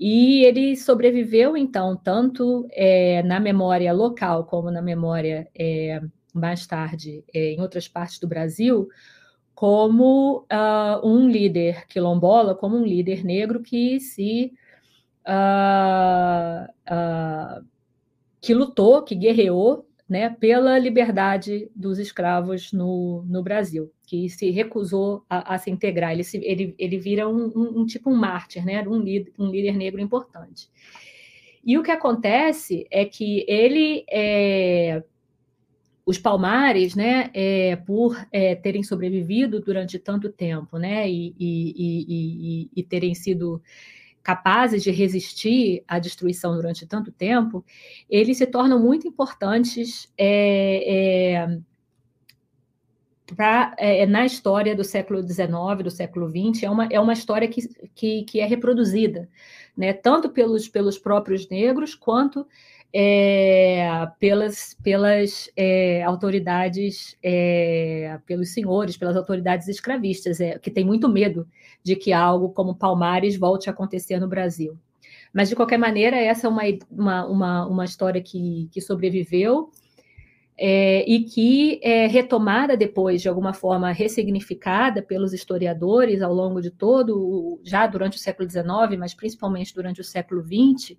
[0.00, 6.00] E ele sobreviveu, então, tanto é, na memória local como na memória é,
[6.32, 8.88] mais tarde é, em outras partes do Brasil,
[9.54, 14.54] como uh, um líder quilombola, como um líder negro que se
[15.28, 17.62] uh, uh,
[18.40, 25.24] que lutou, que guerreou né, pela liberdade dos escravos no, no Brasil, que se recusou
[25.30, 26.12] a, a se integrar.
[26.12, 29.48] Ele, se, ele, ele vira um, um, um, tipo um mártir, né, um, líder, um
[29.48, 30.68] líder negro importante.
[31.64, 35.00] E o que acontece é que ele, é,
[36.04, 42.70] os palmares, né, é, por é, terem sobrevivido durante tanto tempo, né, e, e, e,
[42.74, 43.62] e terem sido
[44.22, 47.64] capazes de resistir à destruição durante tanto tempo,
[48.08, 51.58] eles se tornam muito importantes é, é,
[53.34, 57.48] pra, é, na história do século XIX, do século XX, é uma, é uma história
[57.48, 59.28] que, que, que é reproduzida,
[59.76, 59.92] né?
[59.92, 62.46] tanto pelos, pelos próprios negros, quanto
[62.92, 71.08] é, pelas, pelas é, autoridades, é, pelos senhores, pelas autoridades escravistas, é, que tem muito
[71.08, 71.46] medo
[71.82, 74.76] de que algo como Palmares volte a acontecer no Brasil.
[75.32, 79.70] Mas, de qualquer maneira, essa é uma, uma, uma, uma história que, que sobreviveu
[80.58, 86.70] é, e que é retomada depois, de alguma forma, ressignificada pelos historiadores ao longo de
[86.70, 90.98] todo, já durante o século XIX, mas principalmente durante o século XX,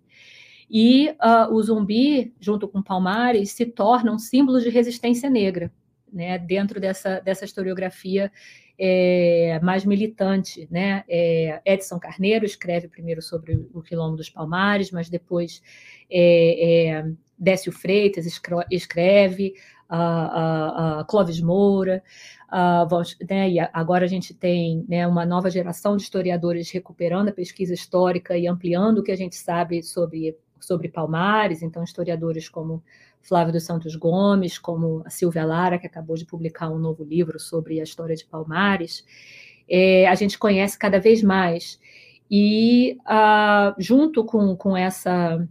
[0.71, 5.69] e uh, o zumbi, junto com Palmares, se tornam símbolos de resistência negra,
[6.11, 8.31] né, dentro dessa, dessa historiografia
[8.79, 10.69] é, mais militante.
[10.71, 11.03] Né?
[11.09, 15.61] É, Edson Carneiro escreve primeiro sobre o quilombo dos Palmares, mas depois
[16.09, 17.05] é, é
[17.37, 18.25] Décio Freitas
[18.71, 19.55] escreve,
[19.89, 22.01] uh, uh, Clóvis Moura,
[22.49, 27.33] uh, né, e agora a gente tem né, uma nova geração de historiadores recuperando a
[27.33, 32.83] pesquisa histórica e ampliando o que a gente sabe sobre sobre Palmares, então historiadores como
[33.21, 37.39] Flávio dos Santos Gomes, como a Silvia Lara, que acabou de publicar um novo livro
[37.39, 39.03] sobre a história de Palmares,
[39.69, 41.79] é, a gente conhece cada vez mais.
[42.29, 45.45] E uh, junto com, com essa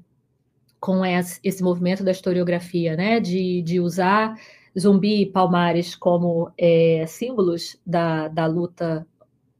[0.80, 4.34] com esse movimento da historiografia, né, de, de usar
[4.78, 9.06] Zumbi e Palmares como é, símbolos da, da luta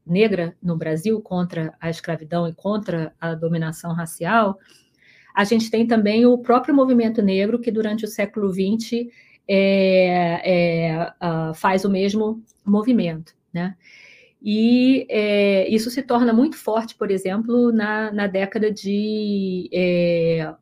[0.03, 4.57] negra no Brasil contra a escravidão e contra a dominação racial,
[5.33, 9.07] a gente tem também o próprio movimento negro, que durante o século XX
[9.47, 13.33] é, é, uh, faz o mesmo movimento.
[13.53, 13.75] Né?
[14.41, 19.69] E é, isso se torna muito forte, por exemplo, na, na década de.
[19.71, 20.53] É,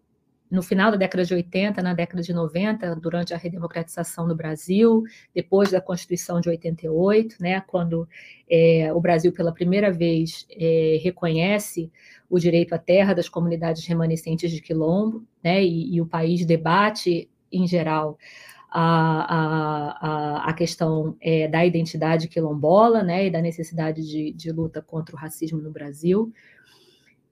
[0.49, 5.03] no final da década de 80, na década de 90, durante a redemocratização do Brasil,
[5.33, 8.07] depois da Constituição de 88, né, quando
[8.49, 11.91] é, o Brasil, pela primeira vez, é, reconhece
[12.29, 17.29] o direito à terra das comunidades remanescentes de quilombo, né, e, e o país debate,
[17.51, 18.17] em geral,
[18.71, 24.81] a, a, a questão é, da identidade quilombola né, e da necessidade de, de, luta
[24.81, 26.31] contra o racismo no Brasil.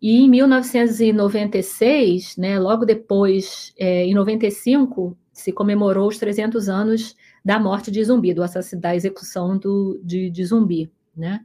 [0.02, 7.60] E em 1996, né, logo depois, é, em 95, se comemorou os 300 anos da
[7.60, 8.44] morte de Zumbi, do
[8.80, 10.92] da execução do, de, de Zumbi.
[11.16, 11.44] Né?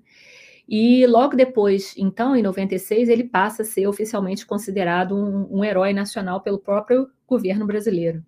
[0.69, 5.93] E logo depois, então, em 96, ele passa a ser oficialmente considerado um, um herói
[5.93, 8.25] nacional pelo próprio governo brasileiro.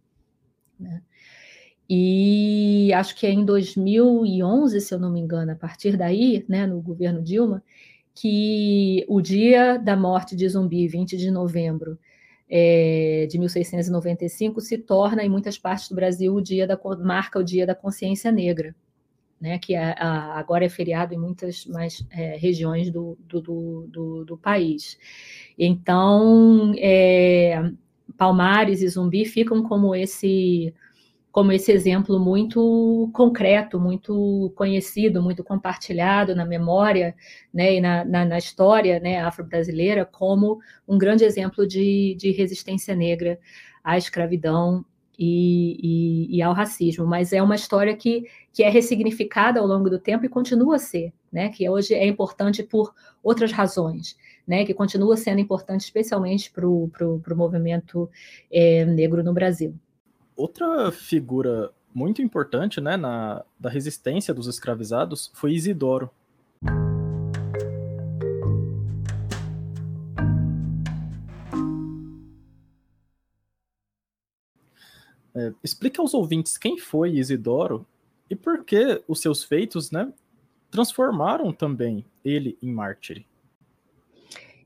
[0.78, 1.02] Né?
[1.88, 6.66] E acho que é em 2011, se eu não me engano, a partir daí, né,
[6.66, 7.62] no governo Dilma,
[8.14, 11.98] que o dia da morte de Zumbi, 20 de novembro
[12.48, 17.44] é, de 1695, se torna, em muitas partes do Brasil, o dia da marca o
[17.44, 18.74] dia da consciência negra
[19.44, 24.24] né, que é, a, agora é feriado em muitas mais é, regiões do, do, do,
[24.24, 24.98] do, país.
[25.58, 27.70] Então, é,
[28.16, 30.72] Palmares e Zumbi ficam como esse
[31.34, 37.12] como esse exemplo muito concreto, muito conhecido, muito compartilhado na memória
[37.52, 42.94] né, e na, na, na história né, afro-brasileira, como um grande exemplo de, de resistência
[42.94, 43.36] negra
[43.82, 44.84] à escravidão
[45.18, 49.90] e, e, e, ao racismo, mas é uma história que, que é ressignificada ao longo
[49.90, 51.48] do tempo e continua a ser, né?
[51.48, 54.16] Que hoje é importante por outras razões,
[54.46, 54.64] né?
[54.64, 58.08] Que continua sendo importante especialmente para o movimento
[58.52, 59.74] é, negro no Brasil.
[60.36, 66.10] Outra figura muito importante, né, na, da resistência dos escravizados foi Isidoro.
[75.36, 77.86] É, explica aos ouvintes quem foi Isidoro
[78.28, 80.12] e por que os seus feitos né,
[80.70, 83.24] transformaram também ele em mártir.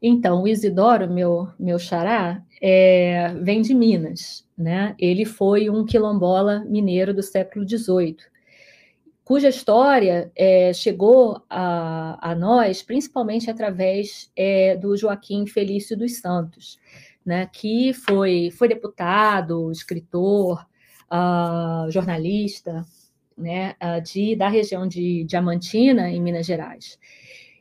[0.00, 4.46] Então, o Isidoro, meu, meu xará, é, vem de Minas.
[4.56, 4.94] Né?
[4.98, 8.16] Ele foi um quilombola mineiro do século XVIII,
[9.24, 16.78] cuja história é, chegou a, a, nós principalmente através é, do Joaquim Felício dos Santos
[17.28, 20.66] né, que foi, foi deputado, escritor,
[21.12, 22.86] uh, jornalista,
[23.36, 26.98] né, uh, de, da região de Diamantina, em Minas Gerais.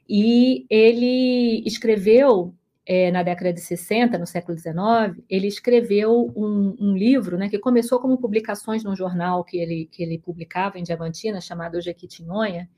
[0.10, 2.54] E ele escreveu,
[2.86, 7.60] é, na década de 60, no século XIX, ele escreveu um, um, livro né, que
[7.60, 12.70] começou como publicações num jornal que ele, que ele publicava em Diamantina, chamado Jequitinhonha.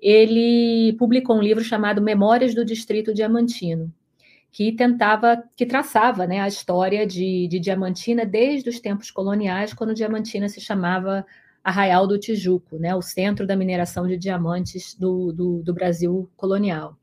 [0.00, 3.92] Ele publicou um livro chamado Memórias do Distrito Diamantino
[4.52, 9.94] que tentava, que traçava né, a história de, de Diamantina desde os tempos coloniais, quando
[9.94, 11.24] Diamantina se chamava
[11.62, 16.96] Arraial do Tijuco, né, o centro da mineração de diamantes do, do, do Brasil colonial.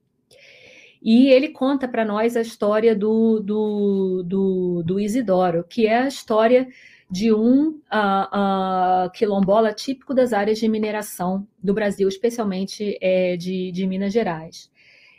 [1.02, 6.08] E ele conta para nós a história do, do, do, do, Isidoro, que é a
[6.08, 6.68] história
[7.10, 13.72] de um uh, uh, quilombola típico das áreas de mineração do Brasil, especialmente é, de,
[13.72, 14.70] de Minas Gerais.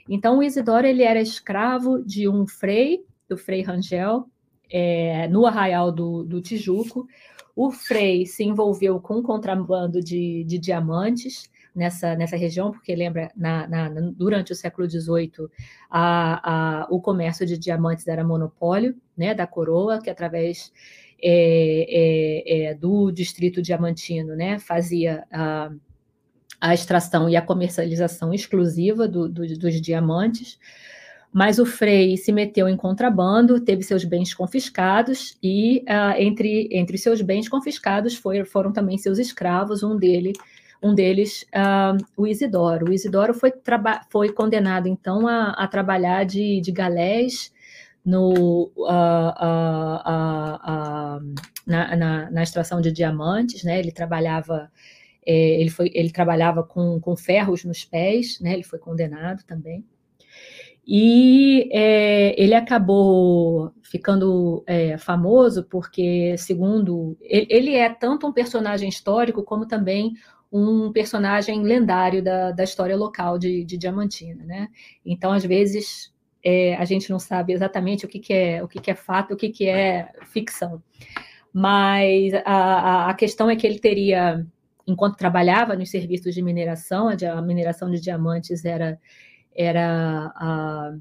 [0.09, 4.28] Então, o Isidoro ele era escravo de um frei, do frei Rangel,
[4.70, 7.09] é, no arraial do, do Tijuco.
[7.55, 13.67] O frei se envolveu com contrabando de, de diamantes, nessa, nessa região, porque lembra, na,
[13.67, 15.49] na, durante o século XVIII,
[15.91, 20.73] a, a, o comércio de diamantes era monopólio né, da coroa, que através
[21.23, 25.71] é, é, é, do distrito diamantino né, fazia a,
[26.61, 30.59] a extração e a comercialização exclusiva do, do, dos diamantes
[31.33, 36.99] mas o Frei se meteu em contrabando, teve seus bens confiscados e uh, entre, entre
[36.99, 40.33] seus bens confiscados foi, foram também seus escravos, um dele
[40.83, 42.89] um deles, uh, o Isidoro.
[42.89, 43.53] O Isidoro foi,
[44.09, 47.53] foi condenado, então, a, a trabalhar de, de galés
[48.05, 49.35] no, uh,
[51.66, 53.78] na, na, na, extração de diamantes, né?
[53.78, 54.70] Ele trabalhava,
[55.26, 58.55] é, ele, foi, ele trabalhava com, com ferros nos pés, né?
[58.55, 59.85] Ele foi condenado também.
[60.93, 68.88] E é, ele acabou ficando é, famoso porque, segundo ele, ele, é tanto um personagem
[68.88, 70.14] histórico como também
[70.51, 74.66] um personagem lendário da, da história local de, de Diamantina, né?
[75.07, 76.12] Então, às vezes,
[76.45, 79.34] é, a gente não sabe exatamente o que, que é o que, que é fato,
[79.34, 80.82] o que, que é ficção.
[81.53, 84.45] Mas a, a questão é que ele teria,
[84.88, 88.99] enquanto trabalhava nos serviços de mineração, a, mineração de diamantes era,
[89.55, 90.95] era a,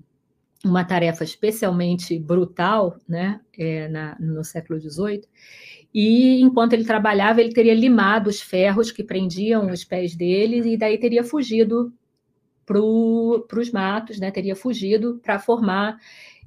[0.66, 5.24] uma tarefa especialmente brutal, né, é, na, no século XVIII,
[5.94, 10.78] e enquanto ele trabalhava, ele teria limado os ferros que prendiam os pés dele, e
[10.78, 11.92] daí teria fugido
[12.66, 12.80] para
[13.60, 14.30] os matos, né?
[14.30, 15.98] teria fugido para formar,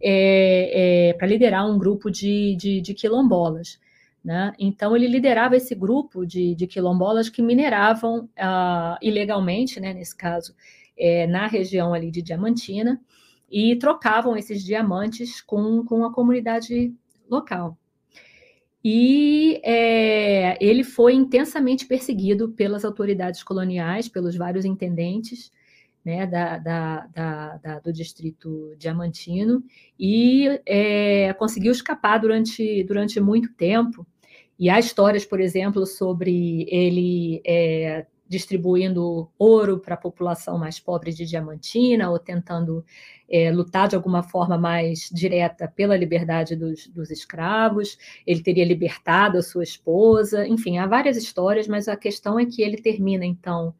[0.00, 3.80] é, é, para liderar um grupo de, de, de quilombolas.
[4.24, 4.52] Né?
[4.56, 10.54] Então, ele liderava esse grupo de, de quilombolas que mineravam uh, ilegalmente, né, nesse caso,
[11.02, 13.00] é, na região ali de Diamantina,
[13.50, 16.94] e trocavam esses diamantes com, com a comunidade
[17.28, 17.76] local.
[18.84, 25.50] E é, ele foi intensamente perseguido pelas autoridades coloniais, pelos vários intendentes
[26.04, 27.06] né, da, da,
[27.62, 29.62] da, do distrito diamantino,
[29.98, 34.06] e é, conseguiu escapar durante, durante muito tempo.
[34.58, 41.12] E há histórias, por exemplo, sobre ele é, distribuindo ouro para a população mais pobre
[41.12, 42.82] de Diamantina, ou tentando
[43.28, 47.98] é, lutar de alguma forma mais direta pela liberdade dos, dos, escravos.
[48.26, 50.48] Ele teria libertado a sua esposa.
[50.48, 53.74] Enfim, há várias histórias, mas a questão é que ele termina, então,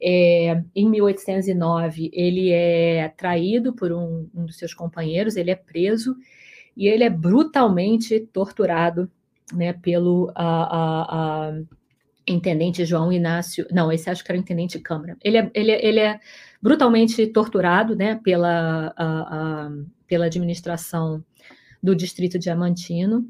[0.00, 6.14] é, em 1809, ele é traído por um, um dos seus companheiros, ele é preso
[6.76, 9.10] e ele é brutalmente torturado
[9.54, 10.30] né, pelo.
[10.34, 11.83] A, a, a
[12.26, 15.16] intendente João Inácio, não, esse acho que era o intendente Câmara.
[15.22, 16.20] Ele é, ele é, ele é
[16.60, 19.70] brutalmente torturado, né, pela, a, a,
[20.06, 21.22] pela administração
[21.82, 23.28] do distrito diamantino,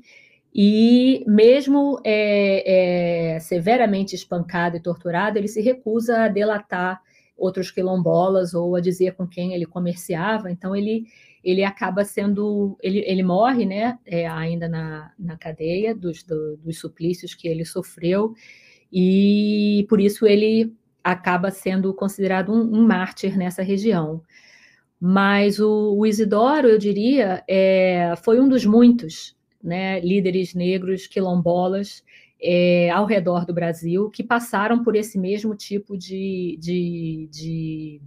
[0.54, 7.02] e mesmo é, é, severamente espancado e torturado, ele se recusa a delatar
[7.36, 11.04] outros quilombolas ou a dizer com quem ele comerciava, então ele
[11.44, 16.78] ele acaba sendo, ele, ele morre, né, é, ainda na, na cadeia dos, do, dos
[16.78, 18.32] suplícios que ele sofreu,
[18.94, 20.72] e por isso ele
[21.02, 24.22] acaba sendo considerado um, um mártir nessa região.
[25.00, 32.04] Mas o, o Isidoro, eu diria, é, foi um dos muitos né, líderes negros quilombolas
[32.40, 36.56] é, ao redor do Brasil que passaram por esse mesmo tipo de.
[36.60, 38.00] de, de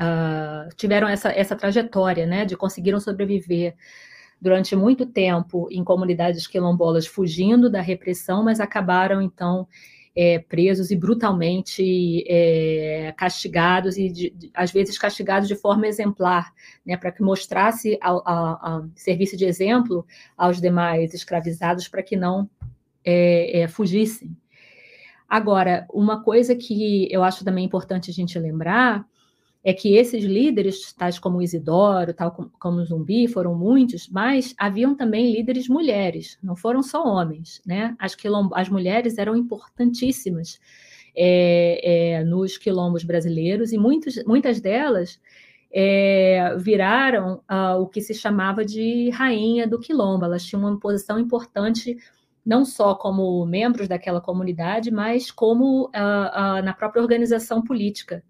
[0.00, 3.74] uh, tiveram essa, essa trajetória, né, de conseguiram sobreviver
[4.40, 9.68] durante muito tempo em comunidades quilombolas fugindo da repressão, mas acabaram então
[10.14, 16.52] é, presos e brutalmente é, castigados, e de, de, às vezes castigados de forma exemplar,
[16.84, 20.06] né, para que mostrasse a, serviço de exemplo
[20.36, 22.48] aos demais escravizados para que não
[23.04, 24.36] é, é, fugissem.
[25.28, 29.06] Agora, uma coisa que eu acho também importante a gente lembrar
[29.64, 34.94] é que esses líderes, tais como Isidoro, tal como, como Zumbi, foram muitos, mas haviam
[34.94, 37.94] também líderes mulheres, não foram só homens, né?
[37.98, 38.16] As,
[38.54, 40.58] as mulheres eram importantíssimas
[41.14, 45.20] é, é, nos quilombos brasileiros e muitos, muitas delas
[45.72, 50.24] é, viraram uh, o que se chamava de rainha do quilombo.
[50.24, 51.96] Elas tinham uma posição importante
[52.44, 58.24] não só como membros daquela comunidade, mas como uh, uh, na própria organização política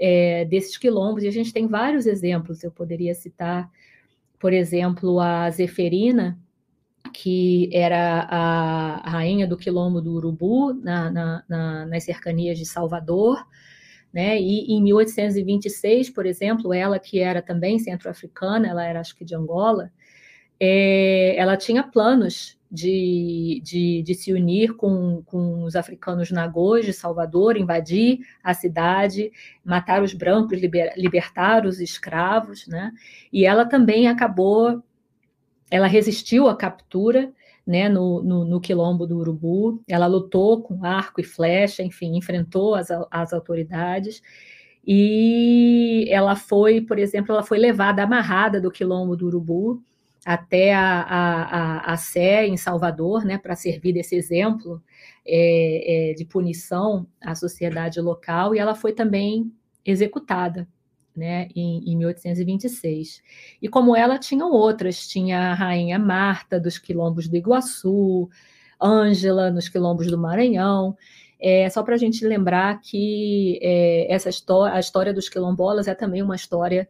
[0.00, 1.22] é, desses quilombos.
[1.22, 2.64] E a gente tem vários exemplos.
[2.64, 3.70] Eu poderia citar,
[4.38, 6.38] por exemplo, a Zeferina,
[7.12, 13.44] que era a rainha do quilombo do Urubu, na, na, na, nas cercanias de Salvador.
[14.12, 14.40] Né?
[14.40, 19.36] E em 1826, por exemplo, ela que era também centro-africana, ela era acho que de
[19.36, 19.92] Angola,
[20.58, 26.92] é, ela tinha planos de, de, de, se unir com, com os africanos nagôs de
[26.92, 29.32] Salvador, invadir a cidade,
[29.64, 32.92] matar os brancos, liber, libertar os escravos, né?
[33.32, 34.82] E ela também acabou,
[35.70, 37.32] ela resistiu à captura,
[37.66, 42.74] né, no, no, no, quilombo do Urubu, ela lutou com arco e flecha, enfim, enfrentou
[42.74, 44.22] as, as autoridades,
[44.84, 49.82] e ela foi, por exemplo, ela foi levada amarrada do quilombo do Urubu,
[50.24, 54.82] até a, a, a, Sé em Salvador, né, para servir desse exemplo
[55.26, 59.50] é, é, de punição à sociedade local, e ela foi também
[59.84, 60.68] executada
[61.16, 63.22] né, em, em 1826.
[63.60, 68.28] E como ela, tinham outras, tinha a rainha Marta dos quilombos do Iguaçu,
[68.80, 70.96] Ângela nos quilombos do Maranhão,
[71.38, 75.94] é, só para a gente lembrar que é, essa história, a história dos quilombolas é
[75.94, 76.86] também uma história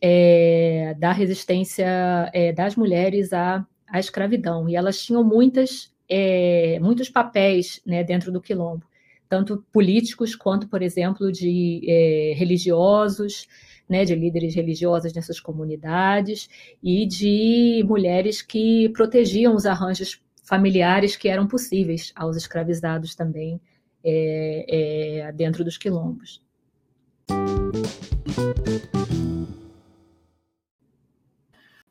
[0.00, 4.68] é, da resistência é, das mulheres à, à, escravidão.
[4.68, 8.84] E elas tinham muitas, é, muitos papéis né, dentro do quilombo,
[9.28, 13.46] tanto políticos quanto, por exemplo, de é, religiosos,
[13.88, 16.48] né, de líderes religiosos nessas comunidades
[16.82, 23.60] e de mulheres que protegiam os arranjos familiares que eram possíveis aos escravizados também
[24.04, 26.42] é, é, dentro dos quilombos.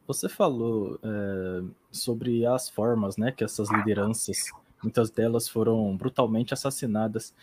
[0.08, 4.46] Você falou é, sobre as formas, né, que essas lideranças,
[4.82, 7.34] muitas delas foram brutalmente assassinadas.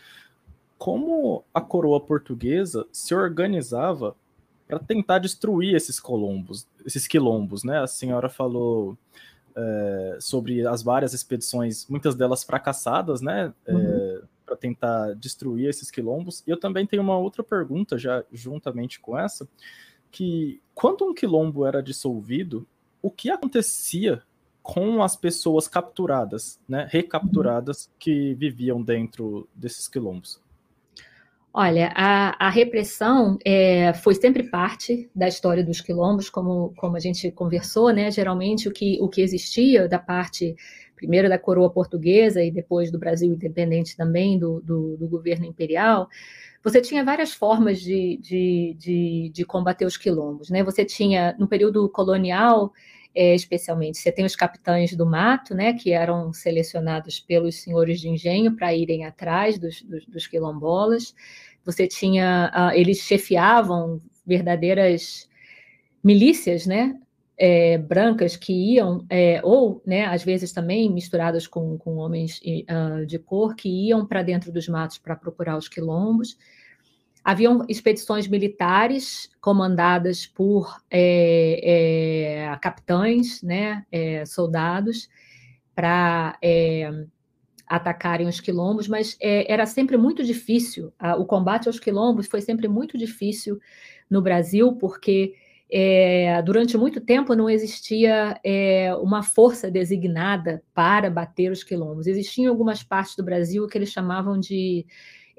[0.77, 4.15] Como a coroa portuguesa se organizava
[4.67, 7.79] para tentar destruir esses colombos, esses quilombos, né?
[7.79, 8.97] A senhora falou
[9.55, 13.53] é, sobre as várias expedições, muitas delas fracassadas, né?
[13.65, 14.21] É, uhum.
[14.45, 16.43] para tentar destruir esses quilombos.
[16.47, 19.47] E eu também tenho uma outra pergunta, já juntamente com essa,
[20.11, 22.67] que quando um quilombo era dissolvido,
[23.01, 24.21] o que acontecia
[24.61, 30.41] com as pessoas capturadas, né, recapturadas, que viviam dentro desses quilombos?
[31.53, 36.99] Olha, a, a repressão é, foi sempre parte da história dos quilombos, como, como a
[36.99, 38.11] gente conversou, né?
[38.11, 40.53] Geralmente o que, o que existia da parte,
[40.97, 46.09] primeiro da coroa portuguesa e depois do Brasil independente também, do, do, do governo imperial,
[46.65, 50.49] você tinha várias formas de, de, de, de, combater os quilombos.
[50.49, 50.63] Né?
[50.63, 52.73] Você tinha, no período colonial,
[53.13, 58.09] é, especialmente, você tem os capitães do mato, né, que eram selecionados pelos senhores de
[58.09, 61.13] engenho para irem atrás dos, dos, dos, quilombolas.
[61.63, 65.29] Você tinha, uh, eles chefiavam verdadeiras
[66.03, 66.99] milícias, né,
[67.37, 73.05] é, brancas que iam, é, ou, né, às vezes também misturadas com, com homens uh,
[73.05, 76.37] de cor, que iam para dentro dos matos para procurar os quilombos.
[77.23, 85.09] Haviam expedições militares comandadas por é, é capitães, né, é, soldados,
[85.73, 86.89] para é,
[87.67, 90.93] atacarem os quilombos, mas era sempre muito difícil.
[91.17, 93.59] o combate aos quilombos foi sempre muito difícil
[94.09, 95.33] no Brasil, porque
[95.69, 102.07] é, durante muito tempo não existia é, uma força designada para bater os quilombos.
[102.07, 104.85] Existiam algumas partes do Brasil que eles chamavam de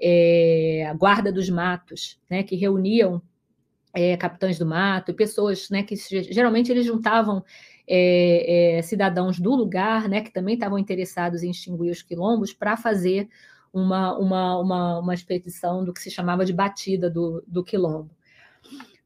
[0.00, 3.22] é, guarda dos matos, né, que reuniam
[3.94, 7.42] é, capitães do mato pessoas né, que geralmente eles juntavam
[7.88, 12.76] é, é, cidadãos do lugar, né, que também estavam interessados em extinguir os quilombos, para
[12.76, 13.28] fazer
[13.72, 18.10] uma, uma, uma, uma expedição do que se chamava de batida do, do quilombo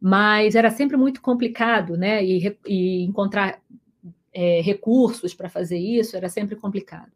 [0.01, 2.25] mas era sempre muito complicado, né?
[2.25, 3.61] E, e encontrar
[4.33, 7.11] é, recursos para fazer isso era sempre complicado.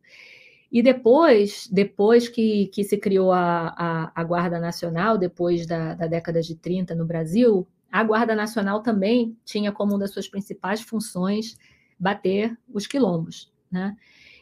[0.70, 6.06] E depois, depois que, que se criou a, a, a Guarda Nacional, depois da, da,
[6.08, 10.80] década de 30 no Brasil, a Guarda Nacional também tinha como uma das suas principais
[10.80, 11.56] funções
[11.98, 13.52] bater os quilombos.
[13.70, 13.96] Né?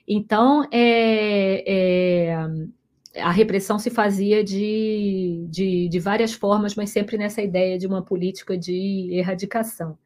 [0.08, 2.36] Então, é, é,
[3.16, 8.02] a repressão se fazia de, de, de, várias formas, mas sempre nessa ideia de uma
[8.02, 9.98] política de erradicação.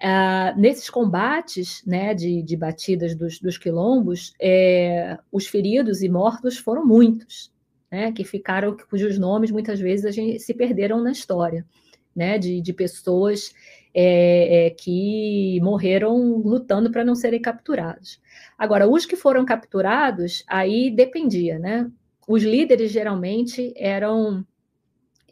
[0.00, 6.56] Uh, nesses combates né, de, de batidas dos, dos quilombos, é, os feridos e mortos
[6.56, 7.52] foram muitos,
[7.90, 11.66] né, que ficaram, cujos nomes muitas vezes a gente se perderam na história,
[12.14, 13.52] né, de, de pessoas
[13.92, 18.20] é, é, que morreram lutando para não serem capturados.
[18.56, 21.90] Agora, os que foram capturados, aí dependia, né?
[22.28, 24.46] Os líderes geralmente eram.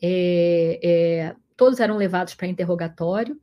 [0.01, 3.39] É, é, todos eram levados para interrogatório.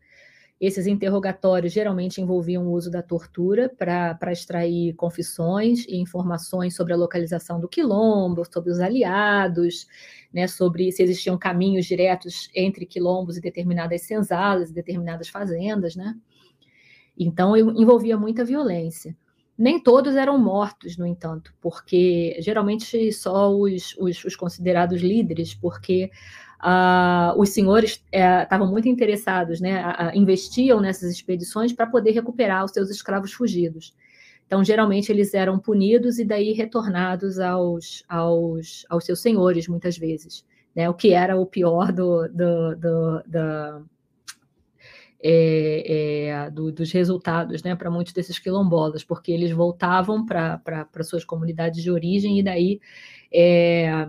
[0.60, 6.95] Esses interrogatórios geralmente envolviam o uso da tortura para extrair confissões e informações sobre a
[6.95, 9.86] localização do quilombo, sobre os aliados,
[10.34, 16.16] né, sobre se existiam caminhos diretos entre quilombos e determinadas senzalas, determinadas fazendas, né?
[17.16, 19.16] Então envolvia muita violência.
[19.58, 26.10] Nem todos eram mortos, no entanto, porque geralmente só os, os, os considerados líderes, porque
[26.60, 29.84] uh, os senhores eh, estavam muito interessados, né,
[30.16, 33.93] investiam nessas expedições para poder recuperar os seus escravos fugidos.
[34.47, 40.45] Então, geralmente, eles eram punidos e daí retornados aos, aos, aos seus senhores, muitas vezes.
[40.76, 40.89] Né?
[40.89, 43.86] O que era o pior do, do, do, do
[45.24, 51.24] é, é, do, dos resultados né, para muitos desses quilombolas, porque eles voltavam para suas
[51.24, 52.82] comunidades de origem e daí
[53.34, 54.05] é,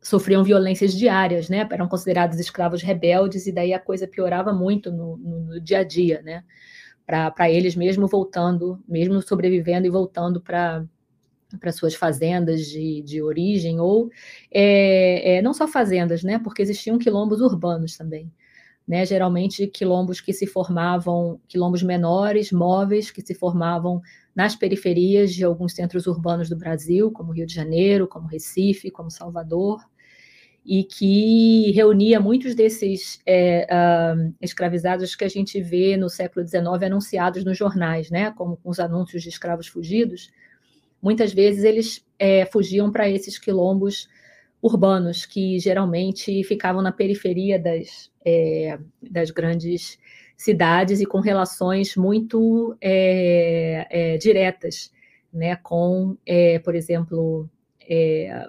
[0.00, 5.16] sofriam violências diárias, né, eram considerados escravos rebeldes e daí a coisa piorava muito no,
[5.16, 6.44] no, no dia a dia, né,
[7.04, 10.84] para eles mesmo voltando, mesmo sobrevivendo e voltando para
[11.60, 14.10] para suas fazendas de, de origem, ou
[14.50, 16.36] é, é, não só fazendas, né?
[16.36, 18.28] Porque existiam quilombos urbanos também
[18.86, 24.00] né, geralmente quilombos que se formavam, quilombos menores, móveis, que se formavam
[24.34, 29.10] nas periferias de alguns centros urbanos do Brasil, como Rio de Janeiro, como Recife, como
[29.10, 29.80] Salvador,
[30.66, 36.64] e que reunia muitos desses é, uh, escravizados que a gente vê no século XIX
[36.84, 40.30] anunciados nos jornais, né, como com os anúncios de escravos fugidos.
[41.02, 44.08] Muitas vezes eles é, fugiam para esses quilombos
[44.64, 49.98] urbanos, que geralmente ficavam na periferia das, é, das grandes
[50.38, 54.90] cidades e com relações muito é, é, diretas,
[55.30, 57.46] né, com, é, por exemplo,
[57.86, 58.48] é,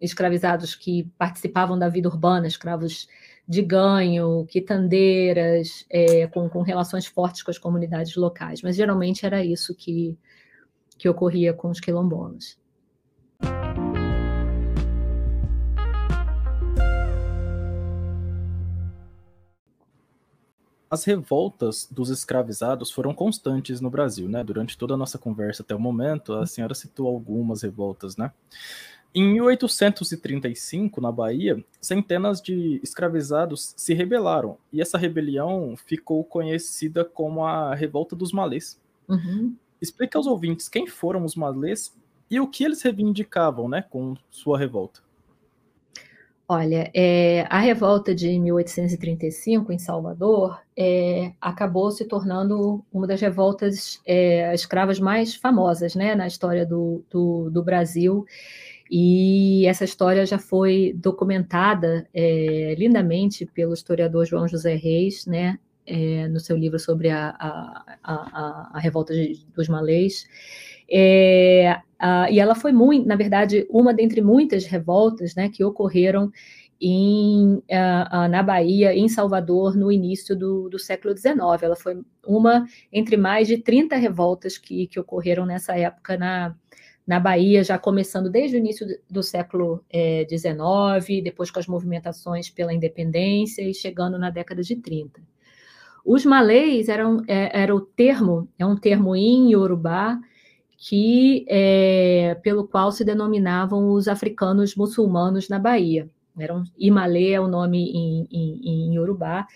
[0.00, 3.06] escravizados que participavam da vida urbana, escravos
[3.46, 8.62] de ganho, quitandeiras, é, com, com relações fortes com as comunidades locais.
[8.62, 10.16] Mas geralmente era isso que,
[10.96, 12.58] que ocorria com os quilombolas.
[20.90, 24.42] As revoltas dos escravizados foram constantes no Brasil, né?
[24.42, 28.32] Durante toda a nossa conversa até o momento, a senhora citou algumas revoltas, né?
[29.14, 37.44] Em 1835, na Bahia, centenas de escravizados se rebelaram, e essa rebelião ficou conhecida como
[37.44, 38.80] a Revolta dos Malês.
[39.08, 39.56] Uhum.
[39.80, 41.96] Explica aos ouvintes quem foram os malês
[42.30, 45.00] e o que eles reivindicavam né, com sua revolta.
[46.52, 54.00] Olha, é, a revolta de 1835 em Salvador é, acabou se tornando uma das revoltas
[54.04, 58.26] é, escravas mais famosas né, na história do, do, do, Brasil.
[58.90, 66.26] E essa história já foi documentada é, lindamente pelo historiador João José Reis, né, é,
[66.26, 70.26] no seu livro sobre a, a, a, a revolta de, dos malês.
[70.90, 71.80] É,
[72.30, 76.30] e ela foi muito, na verdade, uma dentre muitas revoltas né, que ocorreram
[76.80, 77.62] em,
[78.30, 81.36] na Bahia, em Salvador, no início do, do, século XIX.
[81.62, 86.56] Ela foi uma entre mais de 30 revoltas que, que ocorreram nessa época na,
[87.06, 92.48] na Bahia, já começando desde o início do século XIX, eh, depois com as movimentações
[92.48, 95.20] pela independência e chegando na década de 30.
[96.04, 100.18] Os malês eram é, era o termo, é um termo em Yorubá,
[100.82, 106.08] que é, pelo qual se denominavam os africanos muçulmanos na Bahia.
[106.38, 109.46] Eram, Imalê é o nome em, Yorubá,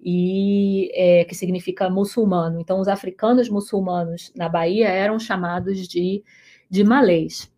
[0.00, 2.58] e é, que significa muçulmano.
[2.58, 6.24] Então, os africanos muçulmanos na Bahia eram chamados de,
[6.70, 7.52] de malês.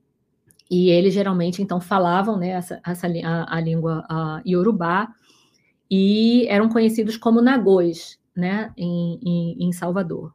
[0.68, 5.08] E eles geralmente, então, falavam né, essa, essa a, a língua a Yorubá
[5.88, 10.34] e eram conhecidos como nagôs, né, em, em, em Salvador.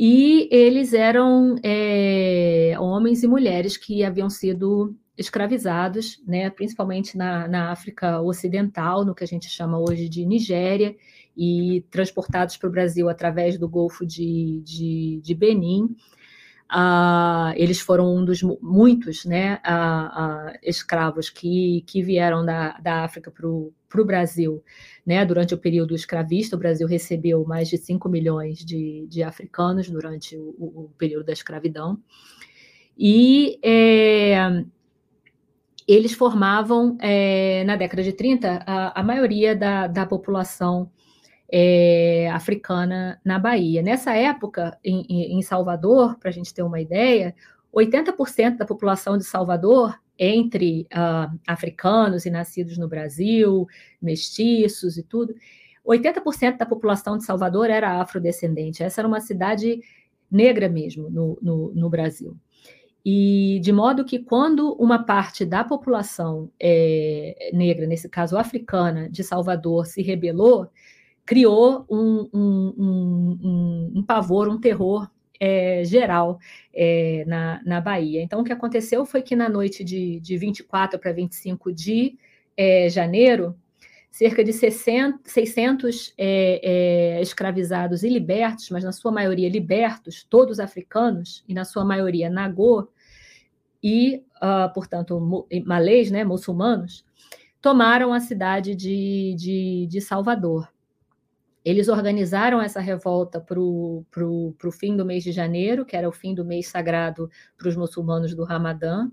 [0.00, 7.72] E eles eram é, homens e mulheres que haviam sido escravizados, né, principalmente na, na
[7.72, 10.94] África Ocidental, no que a gente chama hoje de Nigéria,
[11.36, 15.96] e transportados para o Brasil através do Golfo de, de, de Benin.
[16.70, 19.58] Uh, eles foram um dos muitos né,
[20.62, 24.62] escravos que, que vieram da, da África para o Brasil
[25.04, 26.56] né, durante o período escravista.
[26.56, 31.32] O Brasil recebeu mais de 5 milhões de, de africanos durante o, o, período da
[31.32, 31.98] escravidão.
[32.98, 34.64] E é,
[35.86, 40.90] eles formavam, é, na década de 30, a, a maioria da, da população
[41.50, 43.82] é, africana na Bahia.
[43.82, 47.34] Nessa época, em, em Salvador, para a gente ter uma ideia,
[47.74, 53.66] 80% da população de Salvador, entre uh, africanos e nascidos no Brasil,
[54.02, 55.32] mestiços e tudo,
[55.86, 58.82] 80% da população de Salvador era afrodescendente.
[58.82, 59.80] Essa era uma cidade
[60.30, 62.36] negra mesmo no, no, no Brasil.
[63.04, 69.22] E de modo que quando uma parte da população é, negra, nesse caso africana, de
[69.24, 70.68] Salvador, se rebelou,
[71.28, 76.38] criou um, um, um, um pavor, um terror é, geral
[76.72, 78.22] é, na, na Bahia.
[78.22, 82.16] Então, o que aconteceu foi que na noite de, de 24 para 25 de
[82.56, 83.54] é, janeiro,
[84.10, 86.60] cerca de 60, 600 é,
[87.18, 92.30] é, escravizados e libertos, mas na sua maioria libertos, todos africanos, e na sua maioria
[92.30, 92.88] nagô,
[93.82, 97.04] e, uh, portanto, malês, né, muçulmanos,
[97.60, 100.66] tomaram a cidade de, de, de Salvador.
[101.68, 106.34] Eles organizaram essa revolta para o fim do mês de janeiro, que era o fim
[106.34, 109.10] do mês sagrado para os muçulmanos do Ramadã.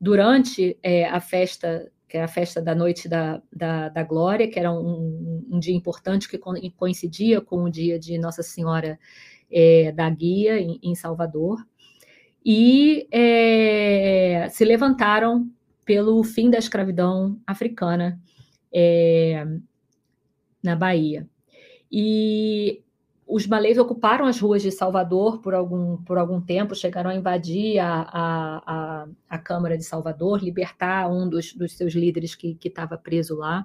[0.00, 4.56] Durante é, a festa que era a festa da Noite da, da, da Glória, que
[4.56, 8.96] era um, um, dia importante que coincidia com o dia de Nossa Senhora
[9.50, 11.66] é, da Guia, em, em Salvador,
[12.44, 15.50] e é, se levantaram
[15.84, 18.20] pelo fim da escravidão africana
[18.72, 19.44] é,
[20.62, 21.28] na Bahia.
[21.96, 22.82] E
[23.24, 27.78] os malês ocuparam as ruas de Salvador por algum, por algum tempo, chegaram a invadir
[27.78, 32.98] a, a, a, a Câmara de Salvador, libertar um dos, dos seus líderes que estava
[32.98, 33.64] preso lá.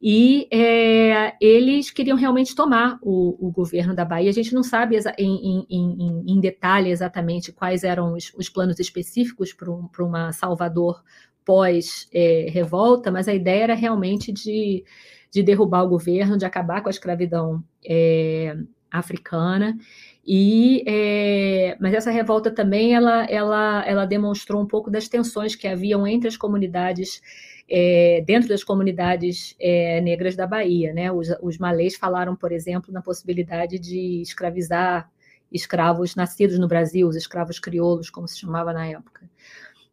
[0.00, 4.30] E é, eles queriam realmente tomar o, o, governo da Bahia.
[4.30, 8.78] A gente não sabe em, em, em, em detalhe exatamente quais eram os, os planos
[8.78, 11.02] específicos para um, uma Salvador
[11.44, 14.84] pós-revolta, é, mas a ideia era realmente de
[15.32, 18.54] de derrubar o governo, de acabar com a escravidão é,
[18.90, 19.76] africana.
[20.24, 25.66] E, é, mas essa revolta também ela, ela, ela demonstrou um pouco das tensões que
[25.66, 27.20] haviam entre as comunidades
[27.68, 31.10] é, dentro das comunidades é, negras da Bahia, né?
[31.10, 35.10] Os, os malês falaram, por exemplo, na possibilidade de escravizar
[35.50, 39.28] escravos nascidos no Brasil, os escravos crioulos, como se chamava na época.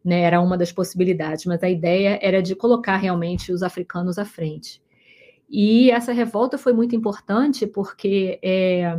[0.02, 4.24] Né, era uma das possibilidades, mas a ideia era de colocar realmente os africanos à
[4.24, 4.80] frente.
[5.50, 8.96] E essa revolta foi muito importante porque é,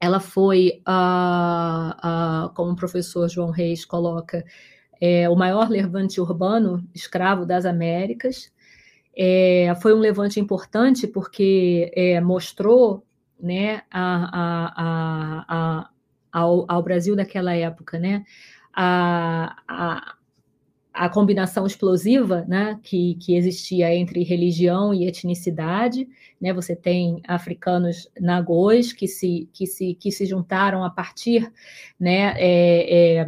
[0.00, 4.44] ela foi, uh, uh, como o professor João Reis coloca,
[5.00, 8.50] é, o maior levante urbano escravo das Américas.
[9.16, 13.04] É, foi um levante importante porque é, mostrou
[13.38, 15.90] né, a, a, a,
[16.32, 18.24] ao, ao, Brasil daquela época né,
[18.74, 20.14] a,
[20.98, 26.08] a combinação explosiva né, que, que existia entre religião e etnicidade.
[26.40, 31.52] Né, você tem africanos nagôs que se, que se, que se juntaram a partir
[32.00, 33.26] né, é, é,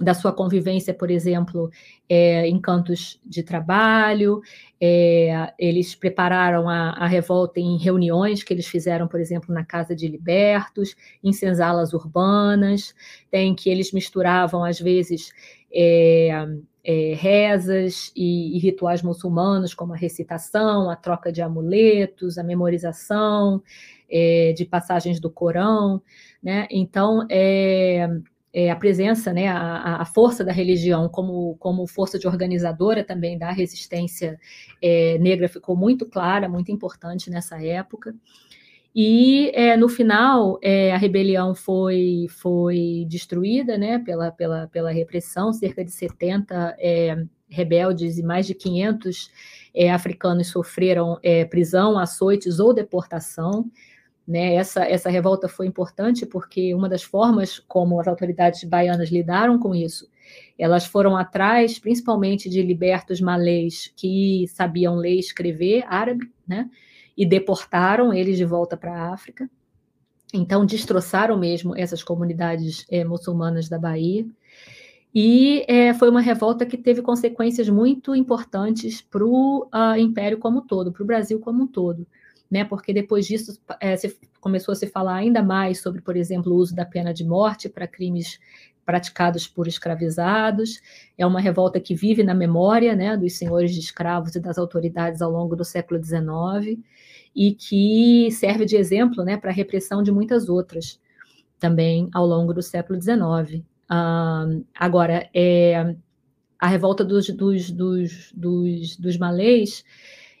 [0.00, 1.70] da sua convivência, por exemplo,
[2.08, 4.40] é, em cantos de trabalho.
[4.80, 9.94] É, eles prepararam a, a, revolta em reuniões que eles fizeram, por exemplo, na Casa
[9.94, 12.94] de Libertos, em senzalas urbanas.
[13.30, 15.32] Tem que eles misturavam, às vezes,
[15.70, 16.46] é,
[16.84, 23.62] é, rezas e, e, rituais muçulmanos, como a recitação, a troca de amuletos, a memorização
[24.10, 26.02] é, de passagens do Corão.
[26.42, 26.66] Né?
[26.70, 28.08] Então, é,
[28.52, 33.38] é a presença, né, a, a, força da religião como, como força de organizadora também
[33.38, 34.40] da resistência
[34.82, 38.14] é, negra ficou muito clara, muito importante nessa época.
[38.94, 45.52] E é, no final é, a rebelião foi, foi destruída né, pela, pela, pela repressão,
[45.52, 49.30] cerca de 70 é, rebeldes e mais de 500
[49.72, 53.70] é, africanos sofreram é, prisão, açoites ou deportação.
[54.26, 54.54] Né?
[54.54, 59.72] Essa, essa revolta foi importante porque uma das formas como as autoridades baianas lidaram com
[59.72, 60.08] isso,
[60.58, 66.68] elas foram atrás principalmente de libertos malês que sabiam ler e escrever árabe, né?
[67.20, 69.46] E deportaram eles de volta para a África.
[70.32, 74.26] Então, destroçaram mesmo essas comunidades é, muçulmanas da Bahia.
[75.14, 80.60] E é, foi uma revolta que teve consequências muito importantes para o uh, Império como
[80.60, 82.06] um todo, para o Brasil como um todo.
[82.50, 86.52] Né, porque depois disso é, se, começou a se falar ainda mais sobre, por exemplo,
[86.52, 88.40] o uso da pena de morte para crimes
[88.84, 90.80] praticados por escravizados.
[91.18, 95.20] É uma revolta que vive na memória né, dos senhores de escravos e das autoridades
[95.20, 96.80] ao longo do século XIX
[97.34, 101.00] e que serve de exemplo né, para a repressão de muitas outras
[101.58, 103.62] também ao longo do século XIX.
[103.90, 105.94] Uh, agora, é,
[106.58, 109.84] a revolta dos, dos, dos, dos, dos malês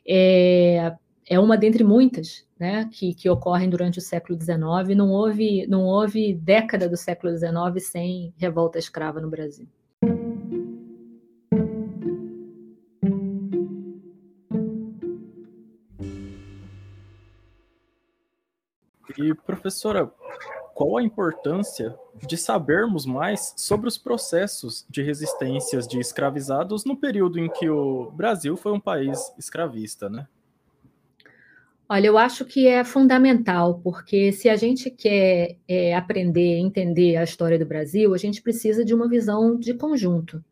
[0.06, 0.94] é,
[1.26, 4.96] é uma dentre muitas né, que, que ocorrem durante o século XIX.
[4.96, 7.50] Não houve, não houve década do século XIX
[7.82, 9.66] sem revolta escrava no Brasil.
[19.20, 20.10] E, professora,
[20.74, 21.94] qual a importância
[22.26, 28.10] de sabermos mais sobre os processos de resistências de escravizados no período em que o
[28.12, 30.26] Brasil foi um país escravista, né?
[31.86, 37.24] Olha, eu acho que é fundamental, porque se a gente quer é, aprender, entender a
[37.24, 40.42] história do Brasil, a gente precisa de uma visão de conjunto.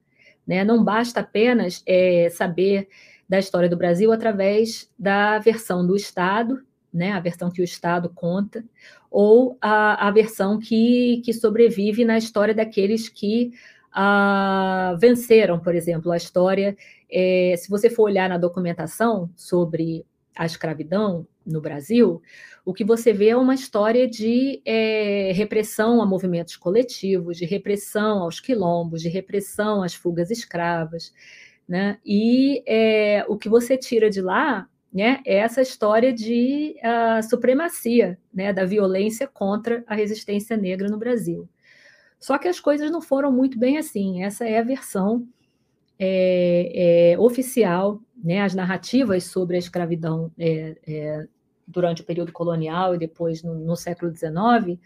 [0.46, 0.64] Né?
[0.64, 2.88] Não basta apenas é, saber
[3.28, 6.60] da história do Brasil através da versão do Estado,
[6.92, 7.12] né?
[7.12, 8.64] a versão que o Estado conta,
[9.10, 13.52] ou a, a versão que, que sobrevive na história daqueles que
[13.92, 16.76] ah, venceram, por exemplo, a história.
[17.10, 20.04] É, se você for olhar na documentação sobre
[20.36, 22.22] a escravidão no Brasil,
[22.64, 28.22] o que você vê é uma história de é, repressão a movimentos coletivos, de repressão
[28.22, 31.12] aos quilombos, de repressão às fugas escravas,
[31.66, 31.98] né?
[32.04, 38.18] E é, o que você tira de lá né, é essa história de uh, supremacia,
[38.32, 41.48] né, da violência contra a resistência negra no Brasil.
[42.18, 44.24] Só que as coisas não foram muito bem assim.
[44.24, 45.26] Essa é a versão
[45.98, 51.26] é, é, oficial né, as narrativas sobre a escravidão é, é,
[51.66, 54.78] durante o período colonial e depois no, no século XIX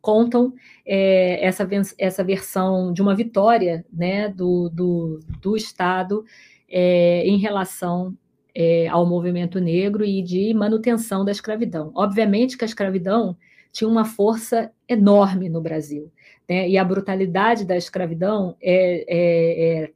[0.00, 0.54] contam
[0.84, 6.24] é, essa, essa versão de uma vitória né, do, do, do Estado
[6.68, 8.16] é, em relação
[8.62, 11.90] é, ao movimento negro e de manutenção da escravidão.
[11.94, 13.34] Obviamente que a escravidão
[13.72, 16.12] tinha uma força enorme no Brasil,
[16.46, 19.92] né, e a brutalidade da escravidão está é, é,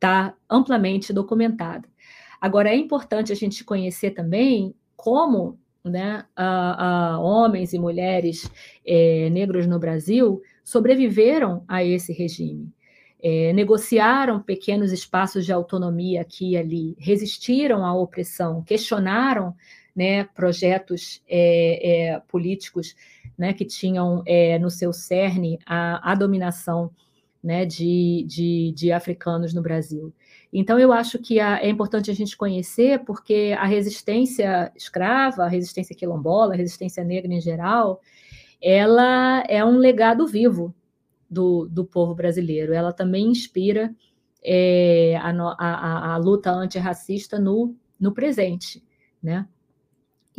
[0.00, 1.88] tá amplamente documentada.
[2.40, 8.50] Agora, é importante a gente conhecer também como né, a, a homens e mulheres
[8.84, 12.68] é, negros no Brasil sobreviveram a esse regime.
[13.28, 19.52] É, negociaram pequenos espaços de autonomia aqui e ali, resistiram à opressão, questionaram
[19.96, 22.94] né, projetos é, é, políticos
[23.36, 26.88] né, que tinham é, no seu cerne a, a dominação
[27.42, 30.14] né, de, de, de, africanos no Brasil.
[30.52, 35.48] Então, eu acho que a, é importante a gente conhecer, porque a resistência escrava, a
[35.48, 38.00] resistência quilombola, a resistência negra em geral,
[38.62, 40.72] ela é um legado vivo
[41.28, 42.72] do, do povo brasileiro.
[42.72, 43.94] Ela também inspira
[44.44, 48.82] é, a, a, a, luta antirracista no, no presente,
[49.22, 49.46] né?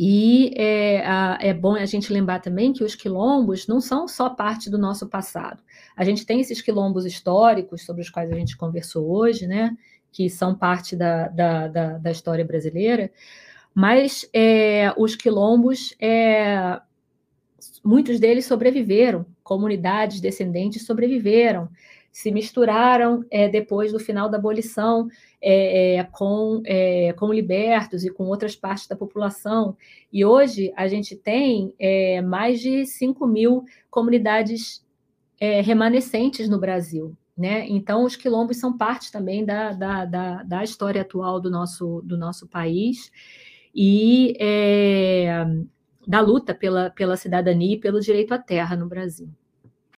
[0.00, 4.30] E é, a, é, bom a gente lembrar também que os quilombos não são só
[4.30, 5.60] parte do nosso passado.
[5.96, 9.76] A gente tem esses quilombos históricos sobre os quais a gente conversou hoje, né?
[10.12, 13.10] que são parte da, da, da, da história brasileira,
[13.74, 16.80] mas é, os quilombos, é,
[17.84, 21.68] muitos deles sobreviveram, comunidades descendentes sobreviveram,
[22.10, 25.08] se misturaram é, depois do final da abolição
[25.40, 26.62] é, é, com,
[27.16, 29.76] com libertos e com outras partes da população.
[30.12, 31.74] E hoje a gente tem
[32.24, 34.84] mais de 5 mil comunidades
[35.40, 37.16] remanescentes no Brasil.
[37.36, 37.68] Né?
[37.68, 42.18] Então, os quilombos são parte também da, da, da, da história atual do nosso, do
[42.18, 43.12] nosso país
[43.72, 44.36] e
[46.08, 49.28] da luta pela, pela cidadania e pelo direito à terra no Brasil.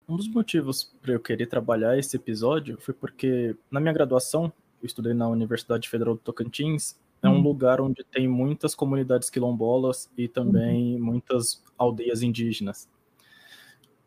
[0.08, 4.50] Um dos motivos para eu querer trabalhar esse episódio foi porque, na minha graduação,
[4.82, 7.42] eu estudei na Universidade Federal do Tocantins, é um uhum.
[7.42, 11.04] lugar onde tem muitas comunidades quilombolas e também uhum.
[11.04, 12.88] muitas aldeias indígenas.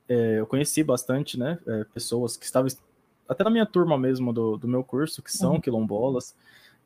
[0.09, 2.67] É, eu conheci bastante né, é, pessoas que estavam
[3.29, 5.61] até na minha turma mesmo do, do meu curso, que são uhum.
[5.61, 6.35] quilombolas.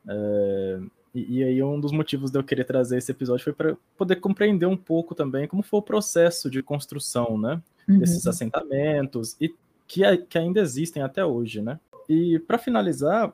[0.06, 0.80] É,
[1.16, 4.16] e, e, aí um dos motivos de eu querer trazer esse episódio foi para poder
[4.16, 7.62] compreender um pouco também como foi o processo de construção, né?
[7.88, 7.98] Uhum.
[8.00, 9.54] Desses assentamentos e
[9.86, 11.80] que, que ainda existem até hoje, né?
[12.06, 13.32] E para finalizar,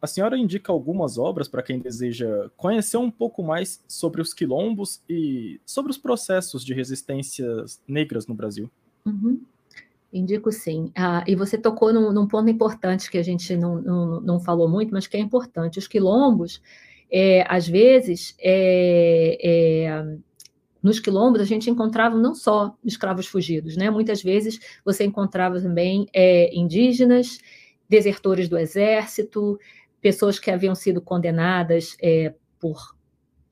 [0.00, 5.02] a senhora indica algumas obras para quem deseja conhecer um pouco mais sobre os quilombos
[5.08, 8.70] e sobre os processos de resistências negras no Brasil.
[9.04, 9.40] Uhum.
[10.12, 10.90] Indico sim.
[10.96, 14.68] Ah, e você tocou num, num, ponto importante que a gente não, não, não, falou
[14.68, 15.78] muito, mas que é importante.
[15.78, 16.60] Os quilombos,
[17.10, 20.16] é, às vezes, é, é,
[20.82, 23.88] nos quilombos a gente encontrava não só escravos fugidos, né?
[23.88, 27.38] Muitas vezes você encontrava também é, indígenas,
[27.88, 29.60] desertores do exército,
[30.00, 32.96] pessoas que haviam sido condenadas é, por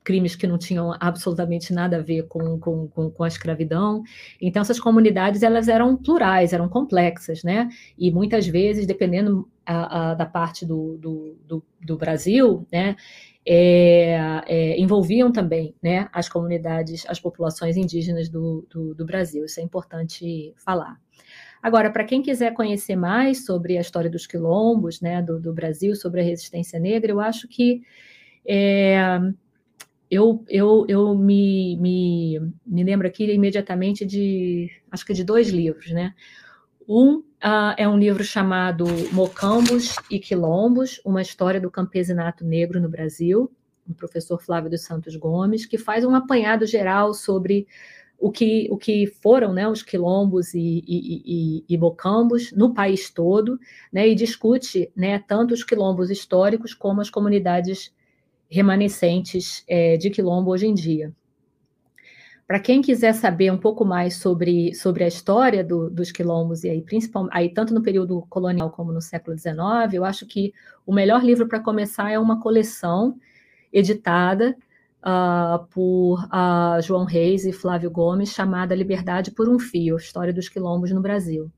[0.03, 4.01] crimes que não tinham absolutamente nada a ver com, com, com, com, a escravidão.
[4.41, 7.69] Então, essas comunidades elas eram plurais, eram complexas, né?
[7.97, 12.95] E muitas vezes, dependendo a, a, da parte do, do, do, do Brasil, né?
[13.51, 19.45] É, é, envolviam também né, as comunidades, as populações indígenas do, do, do Brasil.
[19.45, 20.99] Isso é importante falar.
[21.61, 25.95] Agora, para quem quiser conhecer mais sobre a história dos quilombos né, do, do Brasil,
[25.95, 27.81] sobre a resistência negra, eu acho que
[28.45, 29.19] é,
[30.09, 35.91] eu, eu, eu me, me, me lembro aqui imediatamente de, acho que de dois livros,
[35.91, 36.13] né?
[36.87, 42.89] Um uh, é um livro chamado Mocambos e Quilombos, uma história do campesinato negro no
[42.89, 43.51] Brasil,
[43.85, 47.67] do professor Flávio dos Santos Gomes, que faz um apanhado geral sobre
[48.17, 53.09] o que, o que foram né, os quilombos e, e, e, e bocambos no país
[53.09, 53.59] todo,
[53.93, 57.93] né, e discute né, tanto os quilombos históricos como as comunidades
[58.49, 61.13] remanescentes é, de quilombo hoje em dia.
[62.47, 66.69] Para quem quiser saber um pouco mais sobre, sobre a história do, dos quilombos, e
[66.69, 70.51] aí, principalmente, aí, tanto no período colonial como no século XIX, eu acho que
[70.83, 73.15] o melhor livro para começar é uma coleção
[73.71, 74.57] editada
[75.05, 80.49] uh, por uh, João Reis e Flávio Gomes, chamada Liberdade por um Fio, História dos
[80.49, 81.51] Quilombos no Brasil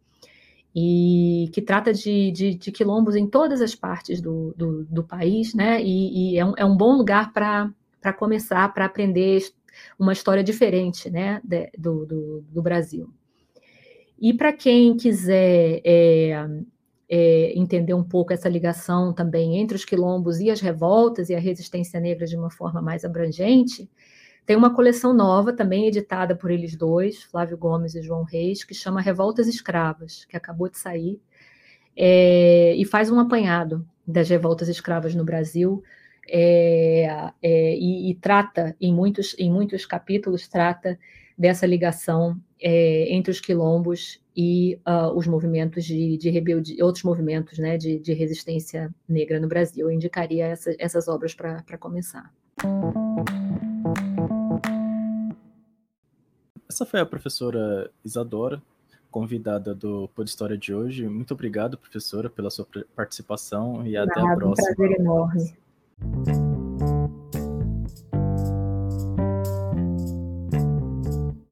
[0.76, 5.54] e que trata de, de, de, quilombos em todas as partes do, do, do país,
[5.54, 5.82] né?
[5.84, 9.44] E, e é, um, é, um, bom lugar para começar, para aprender
[10.00, 11.42] uma história diferente, né?
[11.44, 13.10] De, do, do, do, Brasil.
[14.20, 16.48] E para quem quiser é,
[17.10, 21.40] é, entender um pouco essa ligação também entre os quilombos e as revoltas e a
[21.40, 23.90] resistência negra de uma forma mais abrangente,
[24.46, 28.74] tem uma coleção nova, também editada por eles dois, Flávio Gomes e João Reis, que
[28.74, 31.22] chama Revoltas Escravas, que acabou de sair,
[31.96, 35.84] é, e faz um apanhado das revoltas escravas no Brasil,
[36.28, 40.98] é, é, e, e, trata, em muitos, em muitos capítulos, trata
[41.38, 47.58] dessa ligação é, entre os quilombos e uh, os movimentos de, de rebeldia, outros movimentos
[47.58, 49.88] né, de, de, resistência negra no Brasil.
[49.88, 52.32] Eu indicaria essa, essas obras para começar.
[56.70, 58.62] Essa foi a professora Isadora,
[59.12, 61.08] convidada do Pod História de hoje.
[61.08, 62.66] Muito obrigado, professora, pela sua
[62.96, 64.72] participação e até a próxima.
[64.72, 66.51] Um prazer enorme.